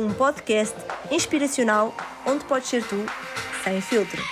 [0.00, 0.74] um podcast
[1.10, 1.94] inspiracional
[2.26, 2.96] onde podes ser tu,
[3.62, 4.22] sem filtro.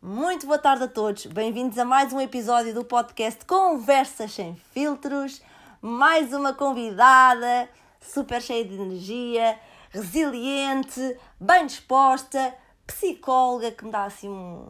[0.00, 5.42] Muito boa tarde a todos, bem-vindos a mais um episódio do podcast Conversas Sem Filtros.
[5.82, 7.68] Mais uma convidada
[8.12, 9.58] super cheia de energia,
[9.90, 12.54] resiliente, bem disposta,
[12.86, 14.66] psicóloga que me dá assim um,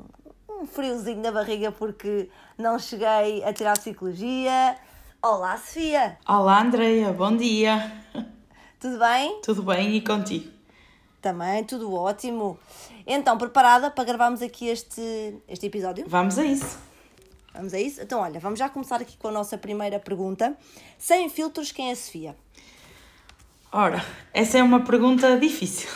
[0.49, 4.77] um friozinho na barriga porque não cheguei a tirar psicologia.
[5.23, 6.19] Olá, Sofia!
[6.27, 7.93] Olá, Andreia, bom dia!
[8.81, 9.41] Tudo bem?
[9.43, 10.51] Tudo bem e contigo?
[11.21, 12.59] Também, tudo ótimo.
[13.07, 16.05] Então, preparada para gravarmos aqui este, este episódio?
[16.07, 16.79] Vamos a isso.
[17.53, 18.03] Vamos a isso?
[18.03, 20.57] Então, olha, vamos já começar aqui com a nossa primeira pergunta.
[20.99, 22.37] Sem filtros, quem é a Sofia?
[23.73, 25.89] Ora, essa é uma pergunta difícil.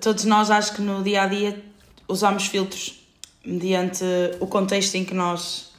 [0.00, 1.64] Todos nós, acho que no dia a dia,
[2.06, 3.06] usamos filtros
[3.44, 4.04] mediante
[4.40, 5.72] o contexto em que nós,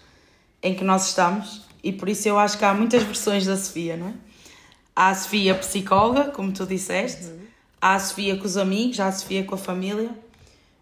[0.64, 3.96] em que nós estamos e por isso eu acho que há muitas versões da Sofia,
[3.96, 4.14] não é?
[4.96, 7.48] Há a Sofia psicóloga, como tu disseste, uhum.
[7.80, 10.10] há a Sofia com os amigos, há a Sofia com a família.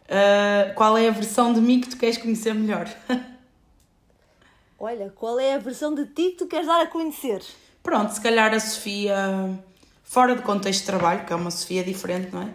[0.08, 2.88] Uh, qual é a versão de mim que tu queres conhecer melhor?
[4.80, 7.44] Olha, qual é a versão de ti que tu queres dar a conhecer?
[7.88, 9.58] Pronto, se calhar a Sofia,
[10.04, 12.50] fora do contexto de trabalho, que é uma Sofia diferente, não é?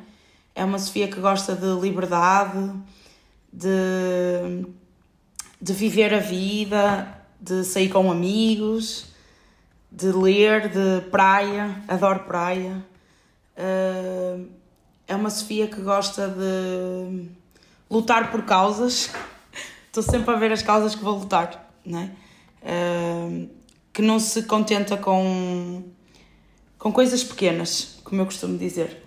[0.55, 2.71] É uma Sofia que gosta de liberdade,
[3.51, 4.67] de,
[5.59, 7.09] de viver a vida,
[7.41, 9.07] de sair com amigos,
[9.91, 12.85] de ler, de praia, adoro praia.
[13.57, 14.47] Uh,
[15.09, 17.31] é uma Sofia que gosta de
[17.91, 19.09] lutar por causas.
[19.89, 22.11] Estou sempre a ver as causas que vou lutar, não é?
[23.93, 25.85] Que não se contenta com,
[26.79, 29.03] com coisas pequenas, como eu costumo dizer.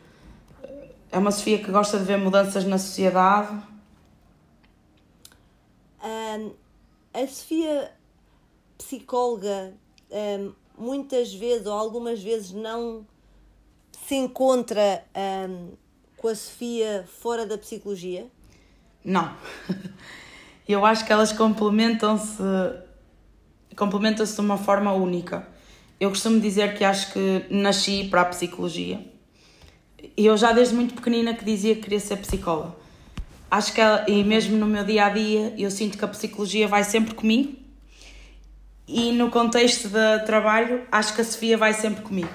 [1.12, 3.56] É uma Sofia que gosta de ver mudanças na sociedade.
[6.03, 6.51] Um,
[7.13, 7.91] a Sofia,
[8.78, 9.74] psicóloga,
[10.12, 13.06] um, muitas vezes ou algumas vezes não
[14.07, 15.03] se encontra
[15.50, 15.72] um,
[16.18, 18.28] com a Sofia fora da psicologia?
[19.03, 19.35] Não.
[20.68, 22.41] Eu acho que elas complementam-se
[23.75, 25.47] complementa-se de uma forma única.
[26.00, 29.00] Eu costumo dizer que acho que nasci para a psicologia.
[30.18, 32.75] E eu já desde muito pequenina que dizia que queria ser psicóloga.
[33.50, 36.68] Acho que ela, e mesmo no meu dia a dia, eu sinto que a psicologia
[36.68, 37.56] vai sempre comigo.
[38.88, 42.30] E no contexto de trabalho, acho que a Sofia vai sempre comigo.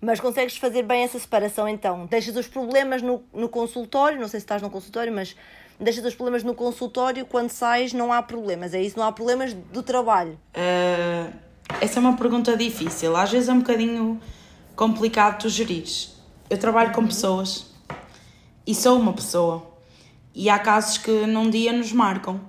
[0.00, 2.06] Mas consegues fazer bem essa separação então?
[2.06, 5.36] Deixas os problemas no, no consultório, não sei se estás no consultório, mas
[5.78, 8.98] deixas os problemas no consultório, quando sais não há problemas, é isso?
[8.98, 10.38] Não há problemas do trabalho?
[10.54, 11.32] Uh,
[11.80, 13.16] essa é uma pergunta difícil.
[13.16, 14.20] Às vezes é um bocadinho
[14.76, 16.16] complicado tu gerires.
[16.48, 17.66] Eu trabalho com pessoas
[18.66, 19.66] e sou uma pessoa.
[20.34, 22.40] E há casos que num dia nos marcam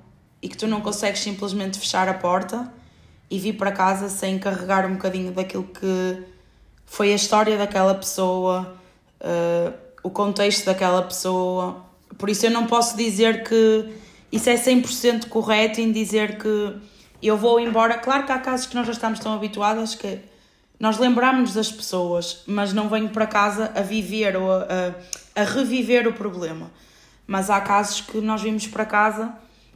[0.41, 2.71] e que tu não consegues simplesmente fechar a porta
[3.29, 6.23] e vir para casa sem carregar um bocadinho daquilo que
[6.85, 8.77] foi a história daquela pessoa,
[9.19, 9.73] uh,
[10.03, 11.82] o contexto daquela pessoa,
[12.17, 13.93] por isso eu não posso dizer que
[14.31, 16.75] isso é 100% correto em dizer que
[17.21, 17.97] eu vou embora.
[17.97, 20.19] Claro que há casos que nós já estamos tão habituadas que
[20.79, 24.63] nós lembramos das pessoas, mas não venho para casa a viver ou a,
[25.35, 26.71] a, a reviver o problema.
[27.25, 29.33] Mas há casos que nós vimos para casa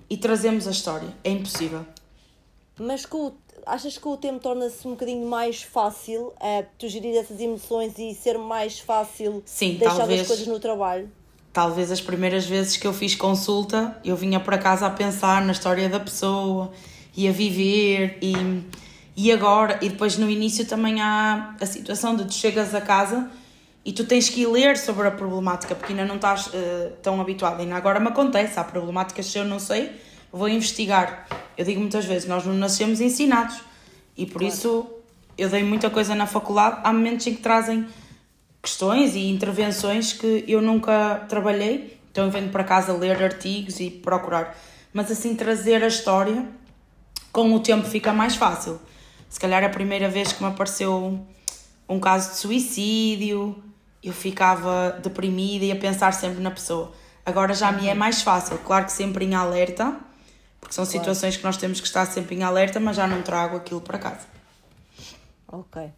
[0.09, 1.09] e trazemos a história.
[1.23, 1.85] É impossível.
[2.79, 3.31] Mas com
[3.65, 7.97] achas que o tempo torna-se um bocadinho mais fácil a uh, tu gerir essas emoções
[7.97, 11.11] e ser mais fácil Sim, deixar talvez, as coisas no trabalho?
[11.57, 15.53] Talvez as primeiras vezes que eu fiz consulta, eu vinha para casa a pensar na
[15.53, 16.71] história da pessoa
[17.15, 18.61] e a viver e,
[19.15, 23.31] e agora, e depois no início também há a situação de tu chegas a casa
[23.83, 27.19] e tu tens que ir ler sobre a problemática porque ainda não estás uh, tão
[27.19, 27.59] habituado.
[27.59, 29.89] Ainda agora me acontece, há problemáticas que eu não sei,
[30.31, 31.25] vou investigar.
[31.57, 33.57] Eu digo muitas vezes, nós não nascemos ensinados
[34.15, 34.53] e por claro.
[34.53, 34.85] isso
[35.35, 37.87] eu dei muita coisa na faculdade, há momentos em que trazem
[38.67, 43.89] questões e intervenções que eu nunca trabalhei, então eu venho para casa ler artigos e
[43.89, 44.57] procurar.
[44.91, 46.45] Mas assim, trazer a história,
[47.31, 48.77] com o tempo fica mais fácil.
[49.29, 51.25] Se calhar a primeira vez que me apareceu
[51.87, 53.55] um caso de suicídio,
[54.03, 56.91] eu ficava deprimida e a pensar sempre na pessoa.
[57.25, 57.97] Agora já me é uhum.
[57.97, 59.95] mais fácil, claro que sempre em alerta,
[60.59, 63.55] porque são situações que nós temos que estar sempre em alerta, mas já não trago
[63.55, 64.27] aquilo para casa.
[65.47, 65.89] Ok.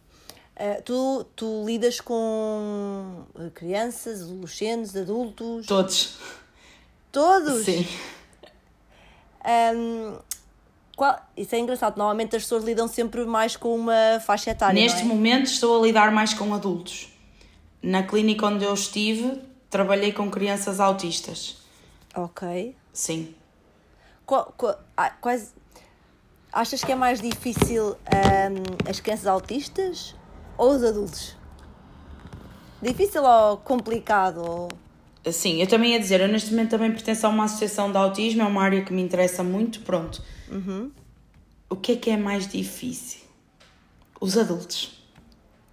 [0.60, 5.66] Uh, tu, tu lidas com eh, crianças, adolescentes, adultos?
[5.66, 6.18] Todos.
[7.10, 7.64] Todos?
[7.64, 7.86] Sim.
[9.74, 10.18] Um,
[10.94, 14.78] qual, isso é engraçado, normalmente as pessoas lidam sempre mais com uma faixa etária.
[14.78, 15.04] Neste é?
[15.04, 17.08] momento estou a lidar mais com adultos.
[17.82, 19.40] Na clínica onde eu estive,
[19.70, 21.56] trabalhei com crianças autistas.
[22.14, 22.76] Ok.
[22.92, 23.34] Sim.
[24.26, 25.54] Qual- qual- ah, quais,
[26.52, 30.14] achas que é mais difícil ahm, as crianças autistas
[30.60, 31.34] ou os adultos?
[32.82, 34.68] Difícil ou complicado?
[35.32, 38.42] Sim, eu também ia dizer, eu neste momento também pertenço a uma associação de autismo,
[38.42, 40.22] é uma área que me interessa muito, pronto.
[41.68, 43.20] O que é que é mais difícil?
[44.20, 45.02] Os adultos.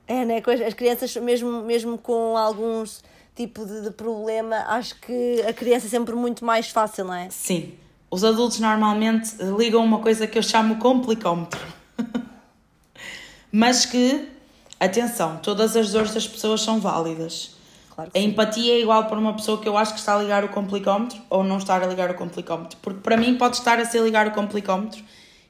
[0.07, 0.41] É, né?
[0.65, 3.03] As crianças, mesmo, mesmo com alguns
[3.35, 7.29] tipo de, de problema, acho que a criança é sempre muito mais fácil, não é?
[7.29, 7.73] Sim.
[8.09, 11.59] Os adultos normalmente ligam uma coisa que eu chamo complicómetro.
[13.51, 14.36] Mas que,
[14.79, 17.56] atenção, todas as dores das pessoas são válidas.
[17.94, 18.25] Claro A sim.
[18.25, 21.19] empatia é igual para uma pessoa que eu acho que está a ligar o complicómetro
[21.29, 22.77] ou não estar a ligar o complicómetro.
[22.81, 25.03] Porque para mim pode estar a ser ligar o complicómetro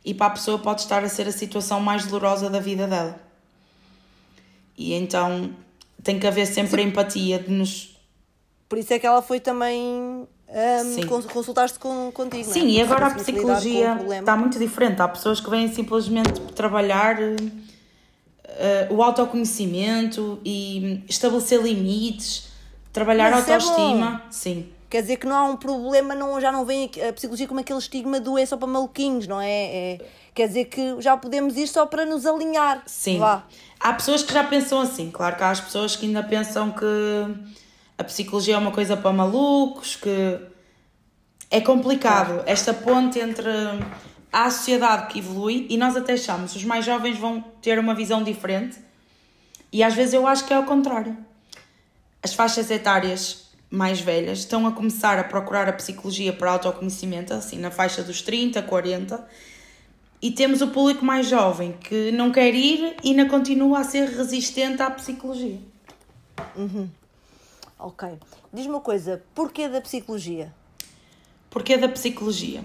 [0.05, 3.19] e para a pessoa pode estar a ser a situação mais dolorosa da vida dela.
[4.77, 5.51] E então
[6.01, 7.97] tem que haver sempre a empatia de nos.
[8.69, 10.25] Por isso é que ela foi também
[10.83, 11.03] Sim.
[11.03, 12.53] um, consultar-se com, contigo, é?
[12.53, 15.01] Sim, e Porque agora a psicologia está muito diferente.
[15.01, 17.17] Há pessoas que vêm simplesmente trabalhar
[18.57, 22.49] eh, o autoconhecimento e estabelecer limites,
[22.91, 24.23] trabalhar Mas isso é autoestima.
[24.29, 24.69] Sim.
[24.89, 27.79] Quer dizer que não há um problema, não, já não vem a psicologia como aquele
[27.79, 29.49] estigma do é só para maluquinhos, não é?
[29.49, 29.99] É-
[30.33, 32.83] Quer dizer que já podemos ir só para nos alinhar.
[32.85, 33.17] Sim.
[33.17, 33.43] Vá.
[33.79, 35.09] Há pessoas que já pensam assim.
[35.09, 36.85] Claro que há as pessoas que ainda pensam que
[37.97, 40.37] a psicologia é uma coisa para malucos, que
[41.49, 43.49] é complicado esta ponte entre
[44.31, 48.23] a sociedade que evolui e nós até achamos os mais jovens vão ter uma visão
[48.23, 48.77] diferente
[49.71, 51.17] e às vezes eu acho que é ao contrário.
[52.21, 57.59] As faixas etárias mais velhas estão a começar a procurar a psicologia para autoconhecimento, assim
[57.59, 59.27] na faixa dos 30, 40,
[60.21, 64.07] e temos o público mais jovem que não quer ir e ainda continua a ser
[64.09, 65.59] resistente à psicologia.
[67.77, 68.09] Ok.
[68.51, 70.51] Diz-me uma coisa, porquê da psicologia?
[71.49, 72.63] Porquê da psicologia?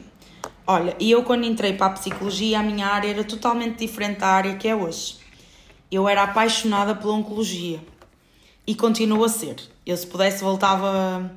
[0.66, 4.28] Olha, e eu quando entrei para a psicologia, a minha área era totalmente diferente da
[4.28, 5.18] área que é hoje.
[5.90, 7.80] Eu era apaixonada pela oncologia
[8.66, 9.56] e continuo a ser.
[9.84, 11.30] Eu, se pudesse, voltava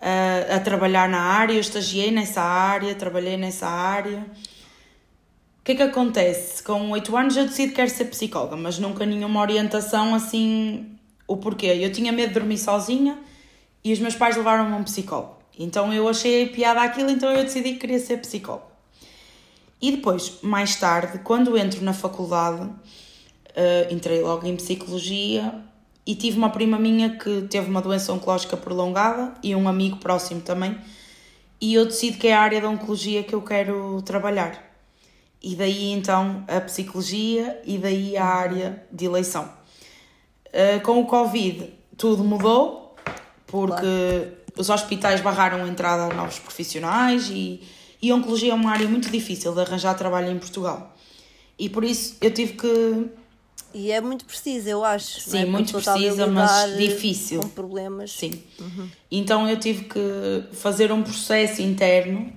[0.00, 1.54] a, a trabalhar na área.
[1.54, 4.26] Eu estagiei nessa área, trabalhei nessa área.
[5.60, 6.62] O que é que acontece?
[6.62, 10.98] Com 8 anos eu decido que quero ser psicóloga, mas nunca nenhuma orientação assim.
[11.26, 11.66] O porquê?
[11.66, 13.18] Eu tinha medo de dormir sozinha
[13.84, 15.39] e os meus pais levaram-me a um psicólogo.
[15.58, 18.70] Então eu achei piada aquilo, então eu decidi que queria ser psicóloga.
[19.80, 22.70] E depois, mais tarde, quando entro na faculdade,
[23.54, 25.54] eh, entrei logo em psicologia
[26.06, 30.40] e tive uma prima minha que teve uma doença oncológica prolongada e um amigo próximo
[30.40, 30.76] também.
[31.60, 34.70] E eu decido que é a área da oncologia que eu quero trabalhar.
[35.42, 39.50] E daí então a psicologia e daí a área de eleição.
[40.46, 42.96] Uh, com o Covid tudo mudou
[43.46, 47.60] porque os hospitais barraram a entrada a novos profissionais e,
[48.00, 50.96] e a oncologia é uma área muito difícil de arranjar trabalho em Portugal.
[51.58, 53.06] E por isso eu tive que.
[53.72, 55.20] E é muito precisa, eu acho.
[55.20, 55.44] Sim, é?
[55.44, 57.40] Muito precisa, mas difícil.
[57.40, 58.12] Com problemas.
[58.12, 58.42] Sim.
[59.10, 62.32] Então eu tive que fazer um processo interno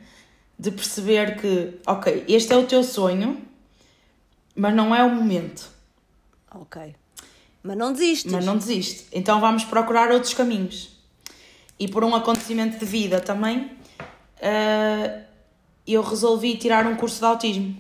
[0.60, 3.42] de perceber que, ok, este é o teu sonho,
[4.56, 5.70] mas não é o momento.
[6.54, 6.94] Ok.
[7.64, 8.32] Mas não desistes.
[8.32, 9.08] Mas não desiste.
[9.12, 10.93] Então vamos procurar outros caminhos.
[11.80, 13.72] E por um acontecimento de vida também,
[14.40, 15.22] eh,
[15.88, 17.76] eu resolvi tirar um curso de autismo.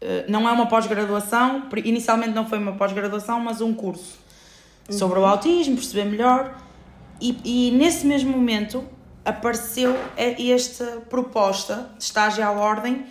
[0.00, 4.18] Eh, não é uma pós-graduação, inicialmente não foi uma pós-graduação, mas um curso
[4.90, 6.58] sobre o autismo, perceber melhor.
[7.20, 8.84] E, e nesse mesmo momento
[9.24, 13.06] apareceu esta proposta de estágio à ordem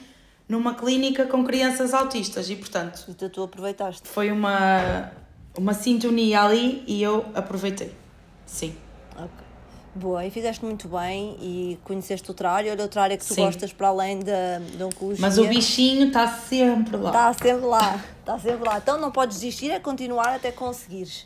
[0.47, 4.05] numa clínica com crianças autistas e, portanto, Então tu aproveitaste.
[4.05, 5.09] foi uma,
[5.57, 7.93] uma sintonia ali e eu aproveitei.
[8.45, 8.75] Sim.
[9.15, 9.51] Ok.
[9.94, 13.41] Boa, e fizeste muito bem e conheceste outra área, olha outra área que tu Sim.
[13.41, 15.20] gostas para além da, da oncologia.
[15.20, 17.10] Mas o bichinho está sempre lá.
[17.10, 18.77] Está sempre lá, está sempre lá.
[18.77, 21.25] Então não podes desistir, é continuar até conseguires.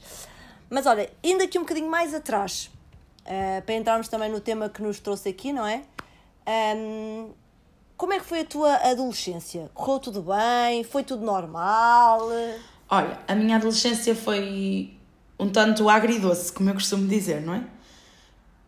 [0.67, 2.71] Mas olha, indo aqui um bocadinho mais atrás,
[3.23, 5.83] eh, para entrarmos também no tema que nos trouxe aqui, não é?
[6.47, 7.29] Ahm,
[7.95, 9.69] como é que foi a tua adolescência?
[9.75, 10.83] Correu tudo bem?
[10.83, 12.29] Foi tudo normal?
[12.89, 14.97] Olha, a minha adolescência foi
[15.39, 17.74] um tanto agridoce, como eu costumo dizer, não é?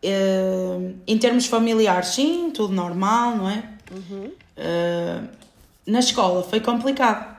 [0.10, 3.62] Eh, em termos familiares, sim, tudo normal, não é?
[4.56, 5.22] Eh,
[5.86, 7.38] na escola foi complicado,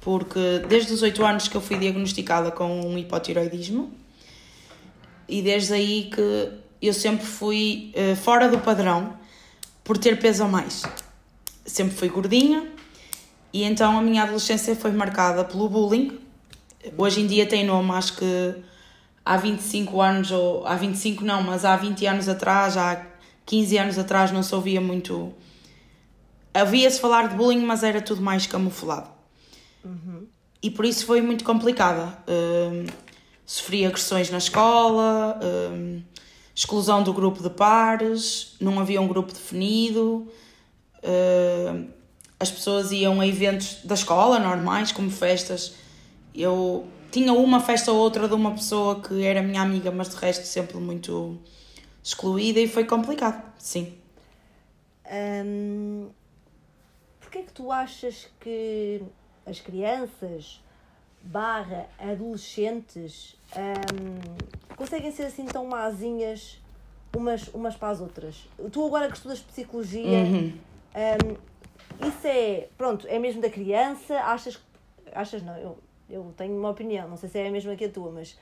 [0.00, 3.92] porque desde os 8 anos que eu fui diagnosticada com um hipotiroidismo
[5.28, 9.14] e desde aí que eu sempre fui eh, fora do padrão
[9.82, 10.84] por ter peso a mais.
[11.66, 12.64] sempre fui gordinha
[13.52, 16.16] e então a minha adolescência foi marcada pelo bullying.
[16.96, 18.54] Hoje em dia tem nome, acho que
[19.24, 23.06] há 25 anos, ou há 25 não, mas há 20 anos atrás, há
[23.46, 25.32] 15 anos atrás não se ouvia muito.
[26.52, 29.08] Havia-se falar de bullying, mas era tudo mais camuflado.
[29.84, 30.26] Uhum.
[30.62, 32.16] E por isso foi muito complicada.
[32.28, 32.86] Um,
[33.44, 36.02] sofri agressões na escola, um,
[36.54, 40.26] exclusão do grupo de pares, não havia um grupo definido.
[41.02, 41.88] Um,
[42.38, 45.74] as pessoas iam a eventos da escola normais, como festas.
[46.34, 50.16] Eu tinha uma festa ou outra de uma pessoa que era minha amiga, mas de
[50.16, 51.38] resto sempre muito
[52.02, 53.96] excluída e foi complicado, sim.
[55.08, 56.10] Hum,
[57.20, 59.00] Porquê é que tu achas que
[59.46, 60.60] as crianças
[61.22, 64.36] barra adolescentes hum,
[64.76, 66.58] conseguem ser assim tão mazinhas
[67.16, 68.48] umas, umas para as outras?
[68.72, 70.52] Tu agora que estudas psicologia, Uhum.
[70.96, 71.36] hum,
[72.08, 74.16] isso é, pronto, é mesmo da criança?
[74.18, 74.58] Achas,
[75.12, 75.78] achas não, eu,
[76.14, 78.36] eu tenho uma opinião, não sei se é a mesma que a tua, mas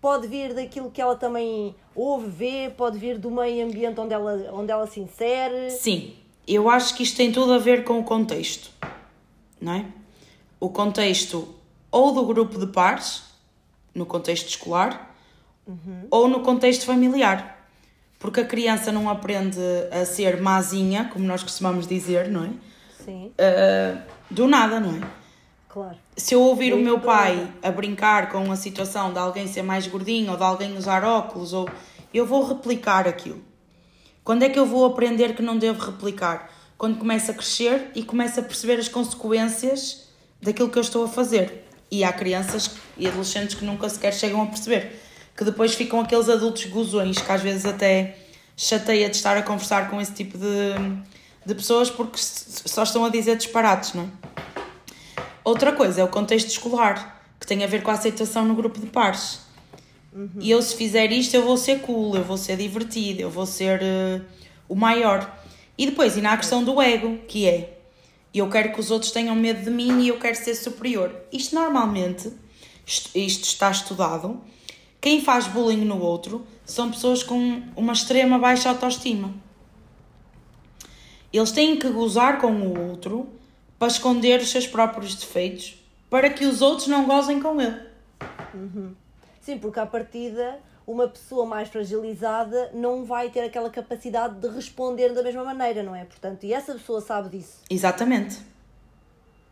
[0.00, 4.50] pode vir daquilo que ela também ouve, vê, pode vir do meio ambiente onde ela,
[4.52, 5.70] onde ela se insere.
[5.70, 6.14] Sim,
[6.48, 8.70] eu acho que isto tem tudo a ver com o contexto,
[9.60, 9.84] não é?
[10.58, 11.54] O contexto
[11.90, 13.22] ou do grupo de pares,
[13.94, 15.14] no contexto escolar,
[16.10, 17.68] ou no contexto familiar.
[18.18, 19.58] Porque a criança não aprende
[19.90, 22.50] a ser mazinha, como nós costumamos dizer, não é?
[23.04, 25.19] Sim, Ah, do nada, não é?
[25.72, 25.96] Claro.
[26.16, 27.52] Se eu ouvir o Sim, meu do pai nada.
[27.62, 31.52] a brincar com a situação de alguém ser mais gordinho ou de alguém usar óculos,
[31.52, 31.68] ou
[32.12, 33.42] eu vou replicar aquilo.
[34.24, 36.50] Quando é que eu vou aprender que não devo replicar?
[36.76, 40.08] Quando começo a crescer e começo a perceber as consequências
[40.42, 41.66] daquilo que eu estou a fazer.
[41.90, 45.00] E há crianças e adolescentes que nunca sequer chegam a perceber.
[45.36, 48.16] Que depois ficam aqueles adultos gozões que às vezes até
[48.56, 50.74] chateia de estar a conversar com esse tipo de,
[51.44, 54.19] de pessoas porque só estão a dizer disparates, não é?
[55.50, 58.78] Outra coisa é o contexto escolar, que tem a ver com a aceitação no grupo
[58.78, 59.40] de pares.
[60.38, 63.44] E eu, se fizer isto, eu vou ser cool, eu vou ser divertido, eu vou
[63.44, 64.20] ser eh,
[64.68, 65.28] o maior.
[65.76, 67.78] E depois, e na questão do ego, que é
[68.32, 71.12] eu quero que os outros tenham medo de mim e eu quero ser superior.
[71.32, 72.32] Isto normalmente,
[72.86, 74.40] isto, isto está estudado,
[75.00, 79.34] quem faz bullying no outro são pessoas com uma extrema baixa autoestima.
[81.32, 83.39] Eles têm que gozar com o outro
[83.80, 87.80] para esconder os seus próprios defeitos, para que os outros não gozem com ele.
[89.40, 95.14] Sim, porque à partida uma pessoa mais fragilizada não vai ter aquela capacidade de responder
[95.14, 96.04] da mesma maneira, não é?
[96.04, 98.38] Portanto, e essa pessoa sabe disso, Exatamente.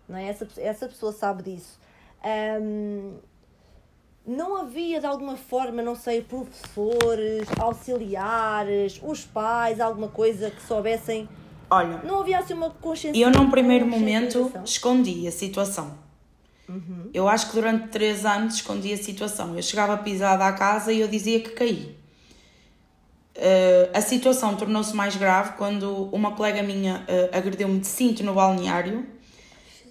[0.07, 0.29] não é?
[0.29, 1.81] Essa, essa pessoa sabe disso.
[2.23, 3.15] Ahm,
[4.27, 11.27] não havia de alguma forma, não sei, professores, auxiliares, os pais, alguma coisa que soubessem.
[11.71, 13.21] Olha, Não havia assim uma consciência.
[13.21, 15.99] eu num primeiro momento escondi a situação.
[17.15, 19.57] Eu acho que durante três anos escondi a situação.
[19.57, 21.97] Eu chegava pisada à casa e eu dizia que caí.
[23.35, 28.35] Eh, a situação tornou-se mais grave quando uma colega minha eh, agrediu-me de cinto no
[28.35, 29.07] balneário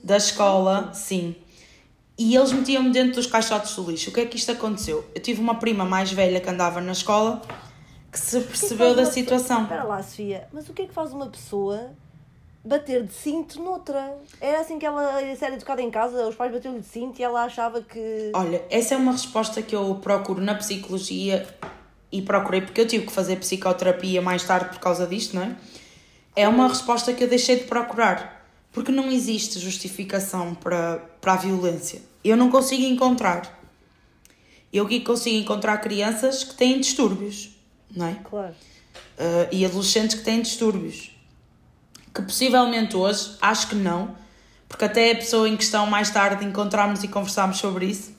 [0.03, 1.35] da escola, sim.
[2.17, 4.09] E eles metiam-me dentro dos caixotes do lixo.
[4.09, 5.03] O que é que isto aconteceu?
[5.15, 7.41] Eu tive uma prima mais velha que andava na escola
[8.19, 9.63] que se O que é que percebeu da situação.
[9.63, 11.91] Espera lá, Sofia, mas o que é que faz uma pessoa
[12.63, 14.17] bater de cinto noutra?
[14.41, 17.43] Era assim que ela ser educada em casa, os pais bateram-lhe de cinto e ela
[17.43, 18.31] achava que.
[18.33, 21.47] Olha, essa é uma resposta que eu procuro na psicologia
[22.11, 25.55] e procurei porque eu tive que fazer psicoterapia mais tarde por causa disto, não é?
[26.35, 28.37] É uma resposta que eu deixei de procurar
[28.71, 32.01] porque não existe justificação para, para a violência.
[32.23, 33.59] Eu não consigo encontrar.
[34.71, 37.56] Eu aqui consigo encontrar crianças que têm distúrbios,
[37.95, 38.15] não é?
[38.23, 38.53] Claro.
[39.17, 41.11] Uh, e adolescentes que têm distúrbios.
[42.13, 44.15] Que possivelmente hoje, acho que não,
[44.67, 48.11] porque até a pessoa em questão mais tarde encontramos e conversámos sobre isso.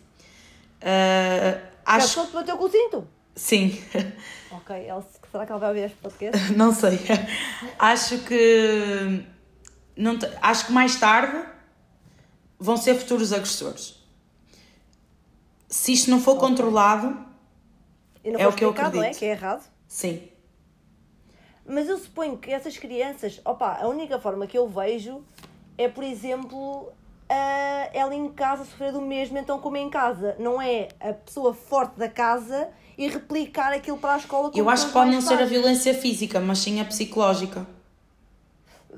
[0.80, 3.08] Uh, acho pessoa te bateu com o cinto.
[3.34, 3.80] sim,
[4.50, 6.52] Ok, ela, será que ela vai ouvir este podcast?
[6.56, 6.98] não sei.
[7.78, 9.24] acho que
[9.96, 11.44] não te- acho que mais tarde
[12.58, 13.96] vão ser futuros agressores.
[15.68, 17.14] Se isto não for controlado,
[18.24, 19.06] E não É o que eu explicado, não é?
[19.06, 19.18] acredito.
[19.20, 19.68] Que é errado.
[19.86, 20.28] sim.
[21.70, 25.22] Mas eu suponho que essas crianças, opa, a única forma que eu vejo
[25.76, 26.90] é, por exemplo,
[27.28, 30.34] a- ela em casa sofrer do mesmo, então como em casa.
[30.38, 34.70] Não é a pessoa forte da casa e replicar aquilo para a escola como Eu
[34.70, 37.66] acho que pode não ser a violência física, mas sim a psicológica.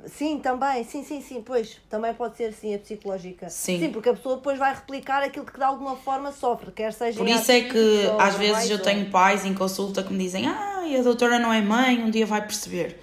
[0.07, 3.51] Sim, também, sim, sim, sim, pois, também pode ser sim a psicológica.
[3.51, 3.91] Sim.
[3.93, 7.29] porque a pessoa depois vai replicar aquilo que de alguma forma sofre, quer seja Por
[7.29, 10.83] isso é que às vezes eu ou- tenho pais em consulta que me dizem ah,
[10.99, 12.99] a doutora não é mãe, um dia vai perceber.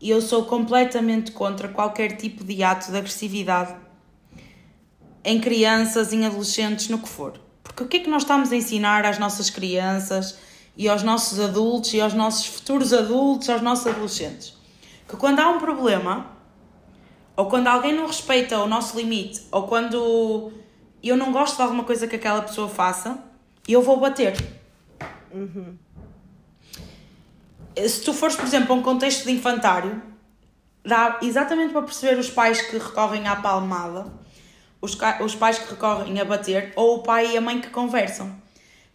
[0.00, 3.74] E eu sou completamente contra qualquer tipo de ato de agressividade
[5.22, 7.38] em crianças, em adolescentes, no que for.
[7.62, 10.38] Porque o que é que nós estamos a ensinar às nossas crianças
[10.76, 14.59] e aos nossos adultos e aos nossos futuros adultos, aos nossos adolescentes?
[15.10, 16.30] Que quando há um problema,
[17.34, 20.52] ou quando alguém não respeita o nosso limite, ou quando
[21.02, 23.18] eu não gosto de alguma coisa que aquela pessoa faça,
[23.66, 24.36] eu vou bater.
[25.32, 25.76] Uhum.
[27.76, 30.00] Se tu fores, por exemplo, a um contexto de infantário,
[30.84, 34.06] dá exatamente para perceber os pais que recorrem à palmada,
[34.80, 38.32] os, os pais que recorrem a bater, ou o pai e a mãe que conversam.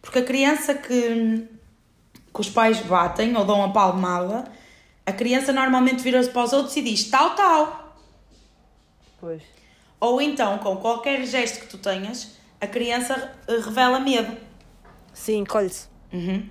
[0.00, 1.46] Porque a criança que,
[2.32, 4.50] que os pais batem ou dão a palmada,
[5.06, 7.96] a criança normalmente vira-se para os outros e diz tal, tal.
[9.20, 9.42] Pois.
[10.00, 13.32] Ou então, com qualquer gesto que tu tenhas, a criança
[13.64, 14.36] revela medo.
[15.14, 15.86] Sim, colhe-se.
[16.12, 16.46] Uhum.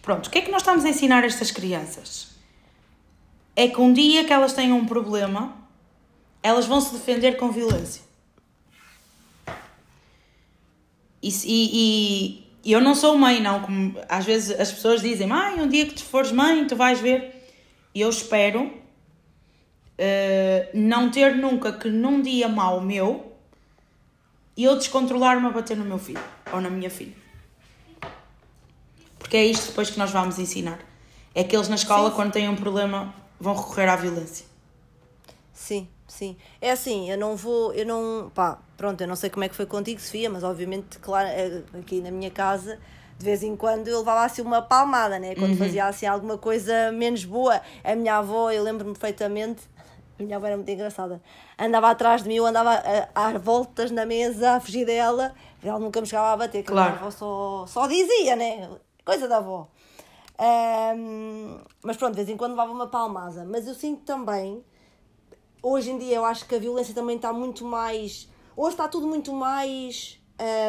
[0.00, 2.28] Pronto, o que é que nós estamos a ensinar a estas crianças?
[3.54, 5.56] É que um dia que elas tenham um problema,
[6.42, 8.02] elas vão se defender com violência.
[11.20, 13.60] E, e, e eu não sou mãe, não.
[13.60, 17.00] Como às vezes as pessoas dizem, mãe, um dia que tu fores mãe, tu vais
[17.00, 17.37] ver.
[17.94, 18.70] Eu espero uh,
[20.74, 23.32] não ter nunca que num dia mau meu
[24.56, 27.14] eu descontrolar-me a bater no meu filho ou na minha filha.
[29.18, 30.80] Porque é isto depois que nós vamos ensinar.
[31.34, 32.16] É que eles na escola, sim.
[32.16, 34.46] quando têm um problema, vão recorrer à violência.
[35.52, 36.36] Sim, sim.
[36.60, 39.54] É assim, eu não vou, eu não, pá, pronto, eu não sei como é que
[39.54, 42.80] foi contigo, Sofia, mas obviamente, claro, é, aqui na minha casa,
[43.18, 45.34] de vez em quando eu levava assim uma palmada, né?
[45.34, 45.56] Quando uhum.
[45.56, 47.60] fazia assim alguma coisa menos boa.
[47.82, 49.62] A minha avó, eu lembro-me perfeitamente,
[50.18, 51.20] a minha avó era muito engraçada,
[51.58, 52.82] andava atrás de mim, eu andava
[53.14, 56.88] às voltas na mesa a fugir dela, ela nunca me chegava a bater, que claro.
[56.88, 58.68] a minha avó só, só dizia, né?
[59.08, 59.66] coisa da avó.
[60.38, 63.42] Um, mas pronto, de vez em quando levava uma palmada.
[63.46, 64.62] Mas eu sinto também,
[65.62, 68.28] hoje em dia, eu acho que a violência também está muito mais.
[68.54, 70.20] Hoje está tudo muito mais.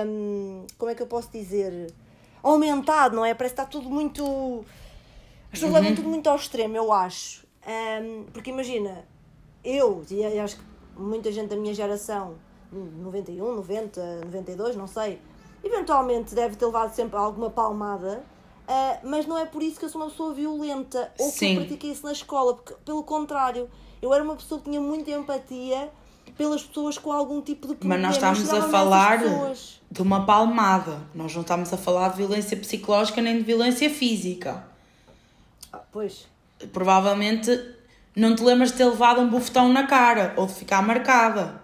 [0.08, 1.94] Um, como é que eu posso dizer?
[2.42, 3.34] Aumentado, não é?
[3.34, 4.64] Parece que está tudo muito.
[5.46, 5.80] As pessoas uhum.
[5.80, 7.46] levam tudo muito ao extremo, eu acho.
[7.68, 9.06] Um, porque imagina,
[9.64, 10.64] eu e acho que
[10.96, 12.36] muita gente da minha geração,
[12.72, 15.20] 91, 90, 92, não sei,
[15.64, 18.24] eventualmente deve ter levado sempre alguma palmada,
[18.68, 21.56] uh, mas não é por isso que eu sou uma pessoa violenta ou que eu
[21.58, 23.70] pratiquei isso na escola, porque pelo contrário,
[24.02, 25.92] eu era uma pessoa que tinha muita empatia
[26.40, 28.08] pelas pessoas com algum tipo de problema.
[28.08, 29.20] Mas nós estamos a falar
[29.92, 34.64] de uma palmada, nós não estamos a falar de violência psicológica nem de violência física.
[35.74, 36.28] Ah, pois.
[36.72, 37.52] Provavelmente
[38.16, 41.62] não te lembras de ter levado um bufetão na cara ou de ficar marcada.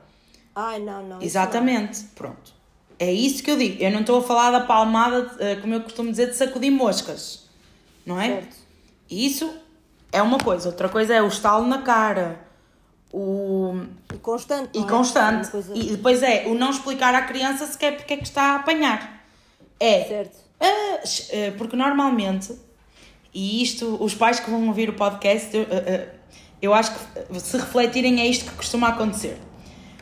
[0.53, 1.21] Ai, não, não.
[1.21, 2.01] Exatamente.
[2.01, 2.09] Não.
[2.09, 2.53] Pronto.
[2.99, 3.81] É isso que eu digo.
[3.81, 7.47] Eu não estou a falar da palmada, eh, como eu costumo dizer, de sacudir moscas.
[8.05, 8.27] Não é?
[8.27, 8.57] Certo.
[9.09, 9.57] Isso
[10.11, 10.67] é uma coisa.
[10.67, 12.41] Outra coisa é o estalo na cara.
[13.13, 13.85] O...
[14.25, 14.71] Constante.
[14.73, 14.87] E é?
[14.87, 15.51] constante.
[15.51, 15.71] Coisa...
[15.75, 19.23] E depois é o não explicar à criança sequer porque é que está a apanhar.
[19.79, 20.03] É.
[20.03, 20.37] Certo.
[20.59, 22.57] Uh, porque normalmente,
[23.31, 26.09] e isto, os pais que vão ouvir o podcast, eu, uh,
[26.59, 29.39] eu acho que se refletirem é isto que costuma acontecer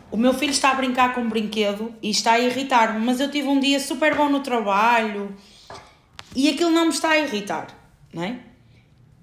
[0.09, 3.31] o meu filho está a brincar com um brinquedo e está a irritar-me, mas eu
[3.31, 5.35] tive um dia super bom no trabalho
[6.35, 7.75] e aquilo não me está a irritar,
[8.13, 8.39] não é?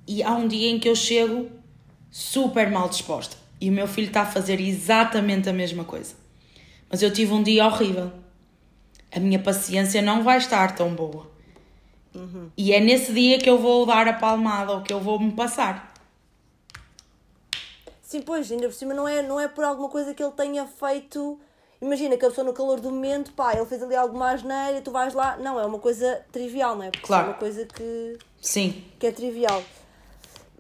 [0.04, 1.48] E há um dia em que eu chego
[2.10, 6.14] super mal disposta e o meu filho está a fazer exatamente a mesma coisa.
[6.88, 8.11] Mas eu tive um dia horrível.
[9.12, 11.31] A minha paciência não vai estar tão boa.
[12.14, 12.51] Uhum.
[12.57, 15.33] E é nesse dia que eu vou dar a palmada ou que eu vou me
[15.33, 15.92] passar.
[18.03, 20.66] Sim, pois, ainda por cima não é, não é por alguma coisa que ele tenha
[20.66, 21.38] feito.
[21.81, 24.81] Imagina que a pessoa no calor do momento, pá, ele fez ali alguma asneira e
[24.81, 25.37] tu vais lá.
[25.37, 26.90] Não, é uma coisa trivial, não é?
[26.90, 27.27] Porque claro.
[27.27, 28.18] é uma coisa que.
[28.40, 28.85] Sim.
[28.99, 29.62] Que é trivial.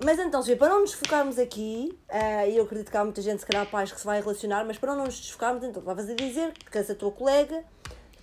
[0.02, 3.40] Mas então, para não nos focarmos aqui, uh, e eu acredito que há muita gente,
[3.40, 6.14] se calhar, pais que se vai relacionar, mas para não nos desfocarmos, então estavas a
[6.14, 7.62] dizer que essa tua colega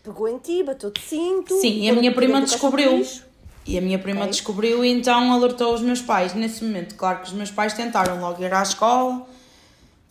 [0.04, 1.54] pegou em ti, bateu-te cinto.
[1.60, 3.06] Sim, e a minha prima descobriu.
[3.66, 4.32] E a minha prima okay.
[4.32, 6.34] descobriu e então alertou os meus pais.
[6.34, 9.28] Nesse momento, claro que os meus pais tentaram logo ir à escola,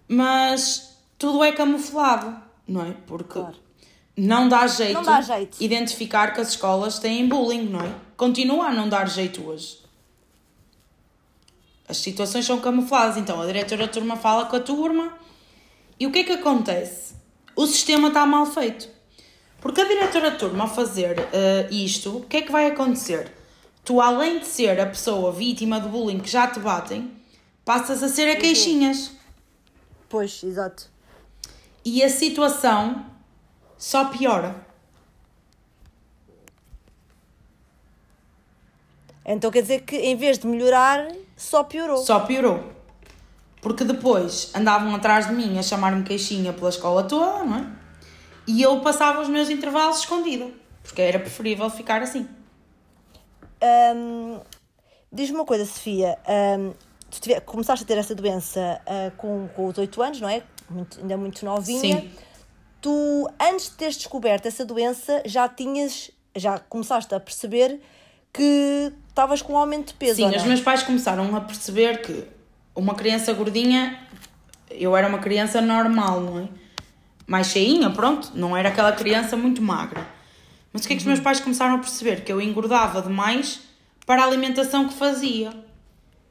[0.06, 2.36] mas tudo é camuflado,
[2.68, 2.94] não é?
[3.06, 3.56] Porque claro.
[4.14, 7.94] não, dá jeito não dá jeito identificar que as escolas têm bullying, não é?
[8.16, 9.85] Continua a não dar jeito hoje.
[11.88, 15.16] As situações são camufladas, então a diretora da turma fala com a turma
[15.98, 17.14] e o que é que acontece?
[17.54, 18.88] O sistema está mal feito.
[19.60, 23.32] Porque a diretora da turma, ao fazer uh, isto, o que é que vai acontecer?
[23.86, 27.08] tu além de ser a pessoa vítima do bullying que já te batem,
[27.64, 29.12] passas a ser a queixinhas.
[30.08, 30.90] Pois, exato.
[31.84, 33.06] E a situação
[33.78, 34.66] só piora.
[39.26, 41.96] Então quer dizer que em vez de melhorar, só piorou.
[41.98, 42.62] Só piorou.
[43.60, 47.66] Porque depois andavam atrás de mim a chamar-me queixinha pela escola toda, não é?
[48.46, 50.48] E eu passava os meus intervalos escondida,
[50.84, 52.28] porque era preferível ficar assim.
[53.62, 54.40] Hum,
[55.12, 56.18] Diz-me uma coisa, Sofia.
[56.58, 56.72] hum,
[57.10, 60.42] tu tive- começaste a ter essa doença ah, com, com os 8 anos, não é?
[60.68, 61.80] Muito- ainda muito novinha.
[62.00, 62.10] Sim.
[62.82, 67.80] Tu, antes de teres descoberto essa doença, já tinhas, já começaste a perceber
[68.32, 70.16] que estavas com um aumento de peso.
[70.16, 72.24] Sim, os meus pais começaram a perceber que
[72.74, 73.98] uma criança gordinha,
[74.70, 76.48] eu era uma criança normal, não é?
[77.26, 80.06] Mais cheinha, pronto, não era aquela criança muito magra.
[80.70, 82.24] Mas o que é que os meus pais começaram a perceber?
[82.24, 83.62] Que eu engordava demais
[84.04, 85.50] para a alimentação que fazia.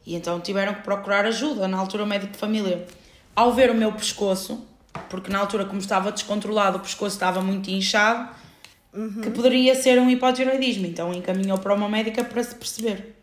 [0.06, 2.86] E então tiveram que procurar ajuda, na altura o médico de família.
[3.36, 4.64] Ao ver o meu pescoço,
[5.10, 8.30] porque na altura como estava descontrolado, o pescoço estava muito inchado,
[9.22, 10.86] que poderia ser um hipotiroidismo.
[10.86, 13.16] Então encaminhou para uma médica para se perceber.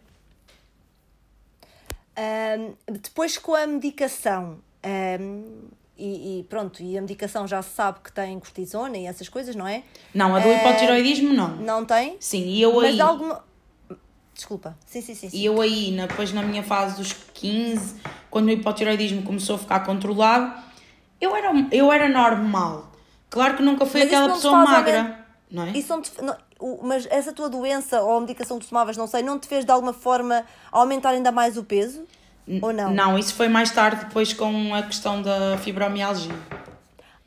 [2.16, 5.42] Ahm, depois com a medicação, ahm,
[5.96, 9.54] e, e pronto, e a medicação já se sabe que tem cortisona e essas coisas,
[9.54, 9.82] não é?
[10.14, 11.56] Não, a do Eh, hipotiroidismo não.
[11.56, 12.16] Não tem?
[12.20, 13.44] Sim, e eu Mas aí, de alguma.
[14.34, 14.76] Desculpa.
[14.86, 15.30] Sim, sim, sim.
[15.30, 15.36] sim.
[15.36, 17.96] e eu aí depois na minha fase dos 15,
[18.30, 20.52] quando o hipotiroidismo começou a ficar controlado,
[21.20, 22.90] eu era, eu era normal.
[23.30, 25.21] Claro que nunca fui Mas aquela pessoa magra,
[25.52, 25.70] não é?
[25.72, 28.96] Isso não te- não- o- mas essa tua doença ou a medicação que tu tomavas,
[28.96, 32.04] não sei, não te fez de alguma forma aumentar ainda mais o peso?
[32.60, 32.92] Ou não?
[32.92, 36.34] Não, isso foi mais tarde, depois com a questão da fibromialgia.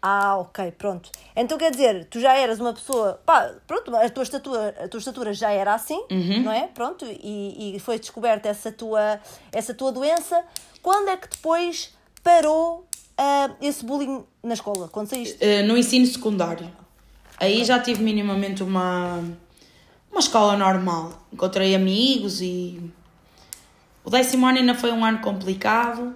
[0.01, 1.09] Ah, ok, pronto.
[1.35, 4.99] Então quer dizer, tu já eras uma pessoa, pá, pronto, a tua estatura, a tua
[4.99, 6.43] estatura já era assim, Uhum.
[6.43, 6.67] não é?
[6.67, 9.19] Pronto, e, e foi descoberta essa tua,
[9.51, 10.43] essa tua doença.
[10.83, 12.85] Quando é que depois parou
[13.17, 14.89] ah, esse bullying na escola?
[14.89, 15.37] Quando saíste?
[15.39, 16.69] Eh, no ensino secundário.
[17.37, 19.23] Aí já tive minimamente uma,
[20.11, 21.27] uma escola normal.
[21.31, 22.79] Encontrei amigos e.
[24.03, 26.15] O décimo ano ainda foi um ano complicado,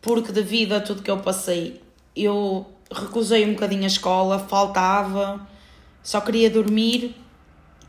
[0.00, 1.82] porque devido a tudo que eu passei,
[2.14, 5.46] eu recusei um bocadinho a escola, faltava,
[6.02, 7.16] só queria dormir,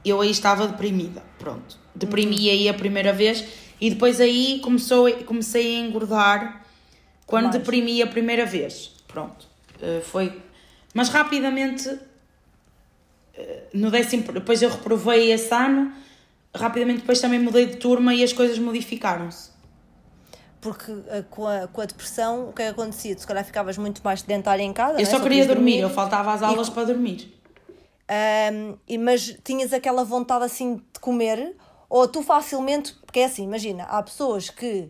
[0.04, 1.22] eu aí estava deprimida.
[1.38, 1.78] Pronto.
[1.94, 3.46] Deprimi aí a primeira vez
[3.80, 6.66] e depois aí começou, comecei a engordar
[7.26, 7.58] quando Mais.
[7.58, 8.92] deprimi a primeira vez.
[9.08, 9.48] Pronto.
[9.82, 10.42] Eh, foi.
[10.94, 11.90] Mas rapidamente,
[13.74, 15.92] no décimo, depois eu reprovei esse ano,
[16.56, 19.50] rapidamente depois também mudei de turma e as coisas modificaram-se.
[20.62, 23.18] Porque ah, com, a, com a depressão, o que é que acontecia?
[23.18, 25.06] Se calhar ficavas muito mais sedentária em casa, Eu é?
[25.06, 27.34] só queria querias dormir, eu faltava às aulas para dormir.
[28.08, 31.56] Ahm, e, mas tinhas aquela vontade assim de comer,
[31.90, 34.90] ou tu facilmente, porque é assim, imagina, há pessoas que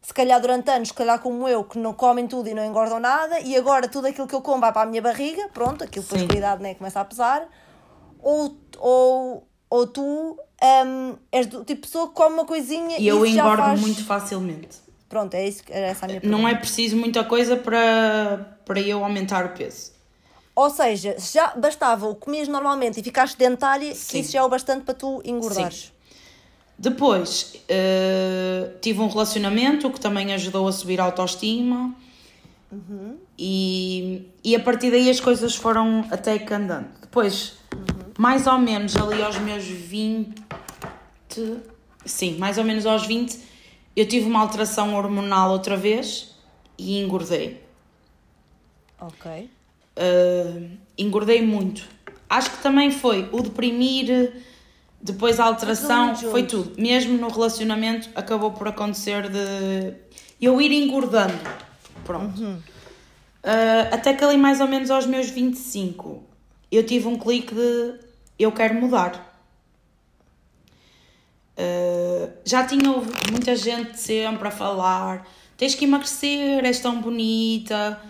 [0.00, 2.98] se calhar durante anos, se calhar como eu, que não comem tudo e não engordam
[2.98, 6.04] nada, e agora tudo aquilo que eu como vai para a minha barriga, pronto, aquilo
[6.04, 7.46] depois idade né, começa a pesar,
[8.20, 13.24] ou, ou, ou tu ahm, és do tipo pessoa que come uma coisinha E eu
[13.24, 14.76] isso já engordo faz- muito facilmente.
[15.08, 16.42] Pronto, é isso, era essa a minha pergunta.
[16.42, 19.92] Não é preciso muita coisa para, para eu aumentar o peso.
[20.54, 24.20] Ou seja, já bastava o que comias normalmente e ficares sedentária, que Sim.
[24.20, 25.92] isso já é o bastante para tu engordares.
[26.76, 31.94] Depois eh, tive um relacionamento que também ajudou a subir a autoestima
[33.38, 36.88] e, e a partir daí as coisas foram até que andando.
[37.00, 37.54] Depois,
[38.18, 40.34] mais ou menos ali aos meus 20,
[42.04, 43.38] sim, mais ou menos aos 20,
[43.96, 46.34] eu tive uma alteração hormonal outra vez
[46.76, 47.62] e engordei.
[49.00, 49.48] Ok.
[49.96, 51.88] Uh, engordei muito.
[52.28, 54.42] Acho que também foi o deprimir,
[55.00, 56.72] depois a alteração, foi tudo.
[56.76, 59.94] Mesmo no relacionamento acabou por acontecer de
[60.40, 61.38] eu ir engordando.
[62.04, 62.42] Pronto.
[62.42, 62.54] Uhum.
[63.44, 66.24] Uh, até que ali mais ou menos aos meus 25
[66.70, 68.07] eu tive um clique de
[68.38, 69.26] eu quero mudar.
[71.56, 72.88] Uh, já tinha
[73.32, 78.00] muita gente sempre a falar tens que emagrecer, és tão bonita.